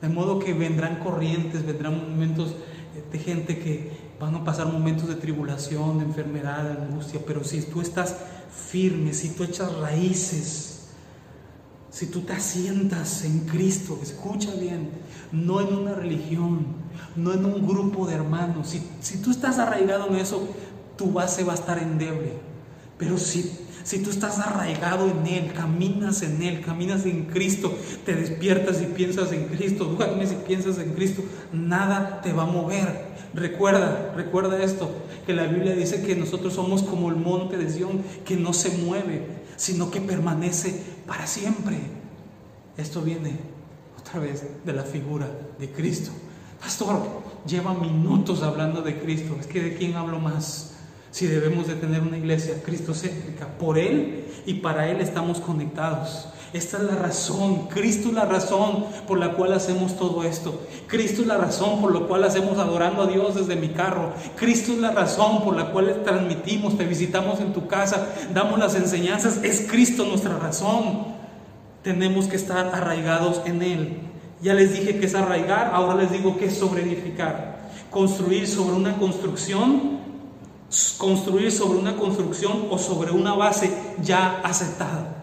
De 0.00 0.08
modo 0.08 0.38
que 0.38 0.54
vendrán 0.54 0.96
corrientes, 1.00 1.66
vendrán 1.66 2.10
momentos 2.10 2.54
de 3.12 3.18
gente 3.18 3.58
que 3.58 4.08
van 4.18 4.34
a 4.34 4.44
pasar 4.44 4.66
momentos 4.66 5.08
de 5.08 5.16
tribulación, 5.16 5.98
de 5.98 6.04
enfermedad, 6.04 6.64
de 6.64 6.82
angustia, 6.82 7.20
pero 7.26 7.44
si 7.44 7.62
tú 7.62 7.80
estás 7.80 8.16
firme, 8.70 9.12
si 9.12 9.30
tú 9.30 9.44
echas 9.44 9.72
raíces, 9.76 10.77
si 11.98 12.06
tú 12.06 12.20
te 12.20 12.32
asientas 12.32 13.24
en 13.24 13.40
Cristo, 13.40 13.98
escucha 14.00 14.52
bien, 14.54 14.88
no 15.32 15.60
en 15.60 15.74
una 15.74 15.94
religión, 15.94 16.64
no 17.16 17.32
en 17.32 17.44
un 17.44 17.66
grupo 17.66 18.06
de 18.06 18.14
hermanos, 18.14 18.68
si, 18.68 18.88
si 19.00 19.20
tú 19.20 19.32
estás 19.32 19.58
arraigado 19.58 20.06
en 20.06 20.14
eso, 20.14 20.46
tu 20.96 21.10
base 21.10 21.42
va 21.42 21.54
a 21.54 21.56
estar 21.56 21.76
endeble. 21.76 22.34
Pero 22.98 23.18
si, 23.18 23.50
si 23.82 23.98
tú 23.98 24.10
estás 24.10 24.38
arraigado 24.38 25.10
en 25.10 25.26
Él, 25.26 25.52
caminas 25.52 26.22
en 26.22 26.40
Él, 26.40 26.60
caminas 26.60 27.04
en 27.04 27.24
Cristo, 27.24 27.76
te 28.06 28.14
despiertas 28.14 28.80
y 28.80 28.86
piensas 28.86 29.32
en 29.32 29.46
Cristo, 29.46 29.86
duermes 29.86 30.30
y 30.30 30.36
piensas 30.46 30.78
en 30.78 30.92
Cristo, 30.92 31.24
nada 31.52 32.20
te 32.22 32.32
va 32.32 32.44
a 32.44 32.46
mover. 32.46 33.08
Recuerda, 33.34 34.12
recuerda 34.14 34.62
esto, 34.62 34.88
que 35.26 35.34
la 35.34 35.48
Biblia 35.48 35.74
dice 35.74 36.00
que 36.02 36.14
nosotros 36.14 36.54
somos 36.54 36.84
como 36.84 37.08
el 37.08 37.16
monte 37.16 37.56
de 37.56 37.68
Sión, 37.68 38.02
que 38.24 38.36
no 38.36 38.52
se 38.52 38.70
mueve, 38.78 39.47
sino 39.58 39.90
que 39.90 40.00
permanece 40.00 40.82
para 41.06 41.26
siempre. 41.26 41.76
Esto 42.78 43.02
viene 43.02 43.36
otra 43.98 44.20
vez 44.20 44.44
de 44.64 44.72
la 44.72 44.84
figura 44.84 45.28
de 45.58 45.70
Cristo. 45.70 46.12
Pastor, 46.60 47.02
lleva 47.46 47.74
minutos 47.74 48.42
hablando 48.42 48.80
de 48.80 48.98
Cristo. 48.98 49.36
Es 49.38 49.46
que 49.46 49.60
de 49.60 49.74
quién 49.74 49.96
hablo 49.96 50.20
más. 50.20 50.76
Si 51.10 51.26
debemos 51.26 51.66
de 51.66 51.74
tener 51.74 52.02
una 52.02 52.18
iglesia 52.18 52.62
cristocéntrica, 52.62 53.46
por 53.58 53.78
Él 53.78 54.26
y 54.46 54.54
para 54.54 54.88
Él 54.88 55.00
estamos 55.00 55.40
conectados. 55.40 56.28
Esta 56.52 56.78
es 56.78 56.84
la 56.84 56.94
razón, 56.94 57.68
Cristo 57.68 58.08
es 58.08 58.14
la 58.14 58.24
razón 58.24 58.86
por 59.06 59.18
la 59.18 59.32
cual 59.32 59.52
hacemos 59.52 59.98
todo 59.98 60.24
esto. 60.24 60.62
Cristo 60.86 61.20
es 61.20 61.28
la 61.28 61.36
razón 61.36 61.82
por 61.82 61.94
la 61.94 62.06
cual 62.06 62.24
hacemos 62.24 62.56
adorando 62.58 63.02
a 63.02 63.06
Dios 63.06 63.34
desde 63.34 63.56
mi 63.56 63.68
carro. 63.68 64.12
Cristo 64.34 64.72
es 64.72 64.78
la 64.78 64.92
razón 64.92 65.44
por 65.44 65.54
la 65.56 65.72
cual 65.72 66.02
transmitimos, 66.04 66.78
te 66.78 66.84
visitamos 66.84 67.40
en 67.40 67.52
tu 67.52 67.66
casa, 67.66 68.08
damos 68.32 68.58
las 68.58 68.74
enseñanzas. 68.76 69.40
Es 69.42 69.66
Cristo 69.70 70.06
nuestra 70.06 70.38
razón. 70.38 71.18
Tenemos 71.82 72.26
que 72.26 72.36
estar 72.36 72.74
arraigados 72.74 73.42
en 73.44 73.62
Él. 73.62 74.00
Ya 74.40 74.54
les 74.54 74.72
dije 74.72 74.98
que 74.98 75.06
es 75.06 75.14
arraigar, 75.14 75.72
ahora 75.74 75.96
les 75.96 76.12
digo 76.12 76.38
que 76.38 76.46
es 76.46 76.56
sobreedificar. 76.56 77.58
Construir 77.90 78.48
sobre 78.48 78.74
una 78.74 78.96
construcción 78.96 79.98
construir 80.98 81.50
sobre 81.50 81.78
una 81.78 81.96
construcción 81.96 82.66
o 82.70 82.78
sobre 82.78 83.10
una 83.10 83.34
base 83.34 83.72
ya 84.02 84.40
aceptada. 84.44 85.17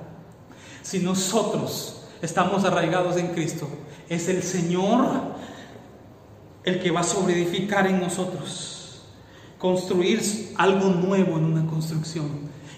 Si 0.86 1.00
nosotros 1.00 2.04
estamos 2.22 2.64
arraigados 2.64 3.18
en 3.18 3.30
Cristo, 3.30 3.68
es 4.08 4.30
el 4.30 4.44
Señor 4.44 5.08
el 6.64 6.80
que 6.80 6.92
va 6.92 7.00
a 7.00 7.04
sobreedificar 7.04 7.88
en 7.88 8.00
nosotros, 8.00 9.02
construir 9.58 10.22
algo 10.58 10.90
nuevo 10.90 11.40
en 11.40 11.46
una 11.46 11.66
construcción. 11.66 12.30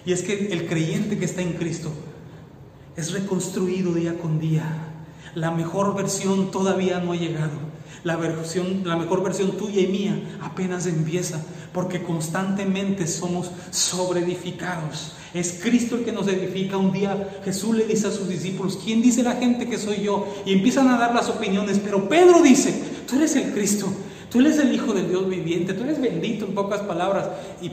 Y 0.06 0.12
es 0.12 0.22
que 0.22 0.48
el 0.54 0.66
creyente 0.66 1.18
que 1.18 1.26
está 1.26 1.42
en 1.42 1.52
Cristo 1.52 1.92
es 2.96 3.12
reconstruido 3.12 3.92
día 3.92 4.16
con 4.18 4.40
día. 4.40 4.64
La 5.34 5.50
mejor 5.50 5.94
versión 5.94 6.50
todavía 6.50 7.00
no 7.00 7.12
ha 7.12 7.16
llegado. 7.16 7.58
La, 8.04 8.16
versión, 8.16 8.84
la 8.86 8.96
mejor 8.96 9.22
versión 9.22 9.58
tuya 9.58 9.82
y 9.82 9.86
mía 9.86 10.38
apenas 10.40 10.86
empieza, 10.86 11.42
porque 11.78 12.02
constantemente 12.02 13.06
somos 13.06 13.52
sobreedificados. 13.70 15.12
Es 15.32 15.60
Cristo 15.62 15.94
el 15.94 16.04
que 16.04 16.10
nos 16.10 16.26
edifica. 16.26 16.76
Un 16.76 16.90
día 16.90 17.38
Jesús 17.44 17.76
le 17.76 17.86
dice 17.86 18.08
a 18.08 18.10
sus 18.10 18.28
discípulos, 18.28 18.80
¿quién 18.84 19.00
dice 19.00 19.22
la 19.22 19.36
gente 19.36 19.68
que 19.68 19.78
soy 19.78 20.02
yo? 20.02 20.26
Y 20.44 20.54
empiezan 20.54 20.88
a 20.88 20.98
dar 20.98 21.14
las 21.14 21.28
opiniones, 21.28 21.78
pero 21.78 22.08
Pedro 22.08 22.42
dice, 22.42 22.82
tú 23.06 23.14
eres 23.14 23.36
el 23.36 23.52
Cristo, 23.52 23.86
tú 24.28 24.40
eres 24.40 24.58
el 24.58 24.74
Hijo 24.74 24.92
del 24.92 25.08
Dios 25.08 25.28
viviente, 25.28 25.72
tú 25.72 25.84
eres 25.84 26.00
bendito 26.00 26.46
en 26.46 26.54
pocas 26.56 26.80
palabras. 26.80 27.28
Y, 27.62 27.68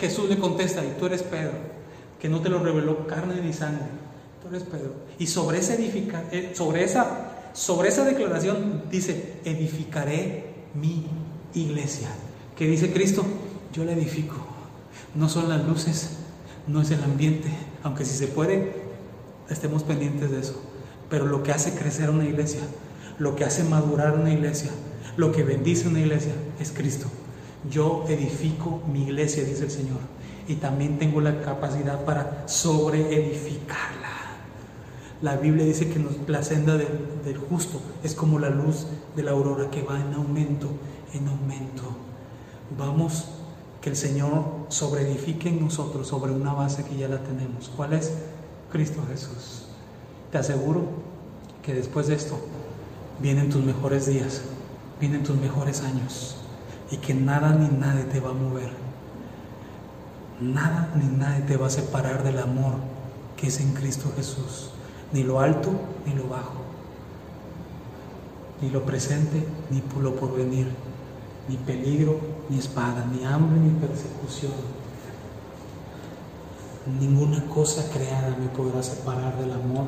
Jesús 0.00 0.26
le 0.30 0.38
contesta, 0.38 0.82
y 0.82 0.98
tú 0.98 1.04
eres 1.04 1.22
Pedro, 1.22 1.52
que 2.18 2.30
no 2.30 2.40
te 2.40 2.48
lo 2.48 2.60
reveló 2.60 3.06
carne 3.06 3.34
ni 3.44 3.52
sangre, 3.52 3.84
tú 4.42 4.48
eres 4.48 4.62
Pedro. 4.62 4.94
Y 5.18 5.26
sobre 5.26 5.58
esa, 5.58 5.74
edifica, 5.74 6.24
eh, 6.32 6.52
sobre 6.54 6.82
esa, 6.82 7.50
sobre 7.52 7.90
esa 7.90 8.06
declaración 8.06 8.84
dice, 8.90 9.34
edificaré 9.44 10.46
mi 10.72 11.04
iglesia. 11.52 12.08
¿Qué 12.56 12.68
dice 12.68 12.92
Cristo? 12.92 13.24
Yo 13.72 13.84
la 13.84 13.92
edifico. 13.92 14.36
No 15.16 15.28
son 15.28 15.48
las 15.48 15.66
luces, 15.66 16.10
no 16.68 16.82
es 16.82 16.90
el 16.92 17.02
ambiente, 17.02 17.48
aunque 17.82 18.04
si 18.04 18.16
se 18.16 18.28
puede, 18.28 18.72
estemos 19.50 19.82
pendientes 19.82 20.30
de 20.30 20.38
eso. 20.38 20.62
Pero 21.10 21.26
lo 21.26 21.42
que 21.42 21.50
hace 21.50 21.74
crecer 21.74 22.10
una 22.10 22.24
iglesia, 22.24 22.60
lo 23.18 23.34
que 23.34 23.44
hace 23.44 23.64
madurar 23.64 24.16
una 24.16 24.32
iglesia, 24.32 24.70
lo 25.16 25.32
que 25.32 25.42
bendice 25.42 25.88
una 25.88 25.98
iglesia 25.98 26.32
es 26.60 26.70
Cristo. 26.70 27.08
Yo 27.68 28.04
edifico 28.08 28.82
mi 28.92 29.02
iglesia, 29.02 29.42
dice 29.42 29.64
el 29.64 29.70
Señor, 29.72 29.98
y 30.46 30.54
también 30.54 31.00
tengo 31.00 31.20
la 31.20 31.40
capacidad 31.40 32.04
para 32.04 32.46
sobreedificarla. 32.46 34.10
La 35.22 35.36
Biblia 35.38 35.64
dice 35.64 35.88
que 35.88 36.00
la 36.28 36.44
senda 36.44 36.76
del 36.76 37.38
justo 37.50 37.80
es 38.04 38.14
como 38.14 38.38
la 38.38 38.50
luz 38.50 38.86
de 39.16 39.24
la 39.24 39.32
aurora 39.32 39.70
que 39.70 39.82
va 39.82 40.00
en 40.00 40.12
aumento, 40.14 40.68
en 41.14 41.26
aumento. 41.26 42.13
Vamos 42.78 43.26
que 43.80 43.90
el 43.90 43.96
Señor 43.96 44.44
sobreedifique 44.68 45.50
en 45.50 45.60
nosotros 45.60 46.08
sobre 46.08 46.32
una 46.32 46.54
base 46.54 46.84
que 46.84 46.96
ya 46.96 47.08
la 47.08 47.22
tenemos. 47.22 47.70
¿Cuál 47.76 47.92
es? 47.92 48.12
Cristo 48.72 49.02
Jesús. 49.08 49.66
Te 50.32 50.38
aseguro 50.38 50.86
que 51.62 51.74
después 51.74 52.06
de 52.06 52.14
esto 52.14 52.38
vienen 53.20 53.50
tus 53.50 53.62
mejores 53.62 54.06
días, 54.06 54.42
vienen 54.98 55.22
tus 55.22 55.36
mejores 55.36 55.82
años 55.82 56.36
y 56.90 56.96
que 56.96 57.14
nada 57.14 57.54
ni 57.54 57.68
nadie 57.68 58.04
te 58.04 58.20
va 58.20 58.30
a 58.30 58.34
mover. 58.34 58.70
Nada 60.40 60.92
ni 60.96 61.04
nadie 61.04 61.42
te 61.42 61.56
va 61.56 61.66
a 61.66 61.70
separar 61.70 62.24
del 62.24 62.38
amor 62.38 62.74
que 63.36 63.48
es 63.48 63.60
en 63.60 63.74
Cristo 63.74 64.10
Jesús. 64.16 64.70
Ni 65.12 65.22
lo 65.22 65.40
alto 65.40 65.70
ni 66.06 66.14
lo 66.14 66.26
bajo. 66.28 66.54
Ni 68.60 68.70
lo 68.70 68.84
presente 68.84 69.46
ni 69.70 69.82
lo 70.00 70.16
porvenir 70.16 70.68
ni 71.48 71.56
peligro, 71.56 72.18
ni 72.48 72.58
espada, 72.58 73.04
ni 73.12 73.24
hambre, 73.24 73.58
ni 73.60 73.70
persecución. 73.80 74.52
Ninguna 77.00 77.44
cosa 77.46 77.88
creada 77.90 78.36
me 78.38 78.48
podrá 78.48 78.82
separar 78.82 79.38
del 79.38 79.52
amor 79.52 79.86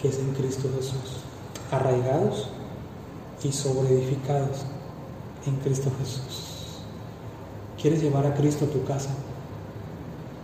que 0.00 0.08
es 0.08 0.18
en 0.18 0.34
Cristo 0.34 0.68
Jesús. 0.76 1.22
Arraigados 1.70 2.48
y 3.42 3.52
sobreedificados 3.52 4.64
en 5.46 5.56
Cristo 5.56 5.90
Jesús. 5.98 6.80
¿Quieres 7.80 8.02
llevar 8.02 8.26
a 8.26 8.34
Cristo 8.34 8.66
a 8.66 8.68
tu 8.68 8.84
casa? 8.84 9.10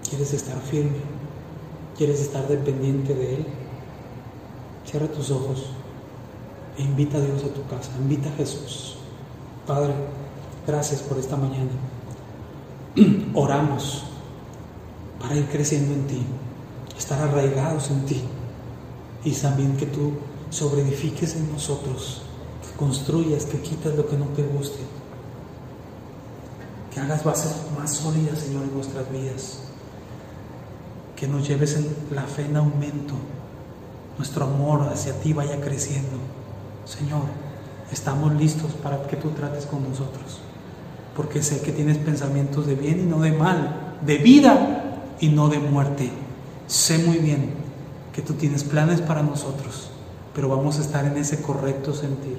¿Quieres 0.09 0.33
estar 0.33 0.59
firme? 0.61 0.99
¿Quieres 1.97 2.21
estar 2.21 2.47
dependiente 2.49 3.15
de 3.15 3.37
Él? 3.37 3.47
Cierra 4.85 5.07
tus 5.07 5.31
ojos 5.31 5.67
e 6.79 6.83
invita 6.83 7.19
a 7.19 7.21
Dios 7.21 7.45
a 7.45 7.55
tu 7.55 7.67
casa. 7.67 7.91
Invita 7.99 8.29
a 8.31 8.33
Jesús. 8.33 8.97
Padre, 9.67 9.95
Gracias 10.71 11.03
por 11.03 11.19
esta 11.19 11.37
mañana. 11.37 11.73
Oramos 13.35 14.05
para 15.21 15.35
ir 15.35 15.47
creciendo 15.47 15.93
en 15.93 16.07
ti, 16.07 16.23
estar 16.97 17.21
arraigados 17.21 17.91
en 17.91 18.07
ti 18.07 18.23
y 19.25 19.33
también 19.33 19.77
que 19.77 19.87
tú 19.87 20.13
sobreedifiques 20.51 21.35
en 21.35 21.51
nosotros, 21.51 22.23
que 22.63 22.79
construyas, 22.79 23.47
que 23.47 23.61
quitas 23.61 23.97
lo 23.97 24.09
que 24.09 24.17
no 24.17 24.27
te 24.27 24.45
guste, 24.45 24.79
que 26.95 27.01
hagas 27.01 27.25
bases 27.25 27.53
más 27.77 27.93
sólidas, 27.93 28.39
Señor, 28.39 28.63
en 28.63 28.73
nuestras 28.73 29.11
vidas, 29.11 29.59
que 31.17 31.27
nos 31.27 31.49
lleves 31.49 31.75
en 31.75 31.89
la 32.15 32.23
fe 32.23 32.45
en 32.45 32.57
aumento, 32.57 33.15
nuestro 34.19 34.45
amor 34.45 34.89
hacia 34.93 35.19
ti 35.19 35.33
vaya 35.33 35.61
creciendo. 35.61 36.17
Señor, 36.85 37.23
estamos 37.91 38.33
listos 38.35 38.71
para 38.75 39.03
que 39.09 39.17
tú 39.17 39.31
trates 39.31 39.67
con 39.67 39.83
nosotros 39.83 40.39
porque 41.21 41.43
sé 41.43 41.61
que 41.61 41.71
tienes 41.71 41.99
pensamientos 41.99 42.67
de 42.67 42.75
bien 42.75 43.01
y 43.01 43.03
no 43.03 43.21
de 43.21 43.31
mal, 43.31 43.99
de 44.01 44.17
vida 44.17 45.13
y 45.21 45.29
no 45.29 45.51
de 45.51 45.59
muerte. 45.59 46.11
Sé 46.67 46.97
muy 46.97 47.19
bien 47.19 47.51
que 48.15 48.23
tú 48.23 48.33
tienes 48.33 48.65
planes 48.65 49.03
para 49.03 49.23
nosotros, 49.23 49.91
pero 50.35 50.49
vamos 50.49 50.79
a 50.79 50.81
estar 50.81 51.05
en 51.05 51.19
ese 51.19 51.43
correcto 51.43 51.93
sentir 51.93 52.39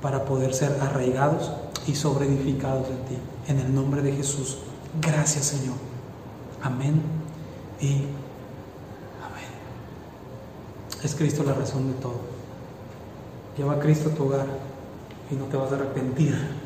para 0.00 0.24
poder 0.24 0.54
ser 0.54 0.78
arraigados 0.80 1.52
y 1.86 1.94
sobreedificados 1.94 2.88
en 2.88 3.04
ti. 3.04 3.18
En 3.48 3.58
el 3.58 3.74
nombre 3.74 4.00
de 4.00 4.12
Jesús. 4.12 4.56
Gracias 5.02 5.44
Señor. 5.44 5.76
Amén 6.62 7.02
y 7.82 7.96
amén. 9.20 9.50
Es 11.04 11.14
Cristo 11.14 11.42
la 11.44 11.52
razón 11.52 11.88
de 11.88 11.98
todo. 12.00 12.18
Lleva 13.58 13.74
a 13.74 13.78
Cristo 13.78 14.08
a 14.08 14.14
tu 14.14 14.24
hogar 14.24 14.46
y 15.30 15.34
no 15.34 15.44
te 15.44 15.58
vas 15.58 15.70
a 15.70 15.74
arrepentir 15.74 16.61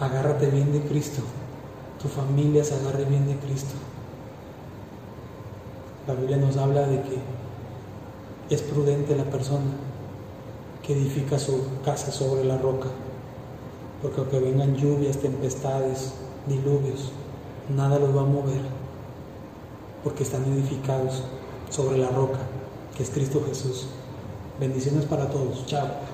agárrate 0.00 0.46
bien 0.46 0.72
de 0.72 0.80
Cristo, 0.82 1.22
tu 2.00 2.08
familia 2.08 2.64
se 2.64 2.74
agarre 2.74 3.04
bien 3.04 3.26
de 3.26 3.36
Cristo. 3.36 3.74
La 6.06 6.14
Biblia 6.14 6.36
nos 6.36 6.56
habla 6.56 6.86
de 6.86 7.02
que 7.02 7.18
es 8.54 8.62
prudente 8.62 9.16
la 9.16 9.24
persona 9.24 9.66
que 10.82 10.94
edifica 10.94 11.38
su 11.38 11.60
casa 11.84 12.10
sobre 12.12 12.44
la 12.44 12.56
roca, 12.56 12.88
porque 14.00 14.20
aunque 14.20 14.38
vengan 14.38 14.76
lluvias, 14.76 15.18
tempestades, 15.18 16.14
diluvios, 16.46 17.12
nada 17.68 17.98
los 17.98 18.16
va 18.16 18.22
a 18.22 18.24
mover, 18.24 18.62
porque 20.02 20.22
están 20.22 20.44
edificados 20.44 21.24
sobre 21.68 21.98
la 21.98 22.08
roca, 22.08 22.38
que 22.96 23.02
es 23.02 23.10
Cristo 23.10 23.42
Jesús. 23.46 23.88
Bendiciones 24.58 25.04
para 25.04 25.28
todos. 25.28 25.66
Chao. 25.66 26.07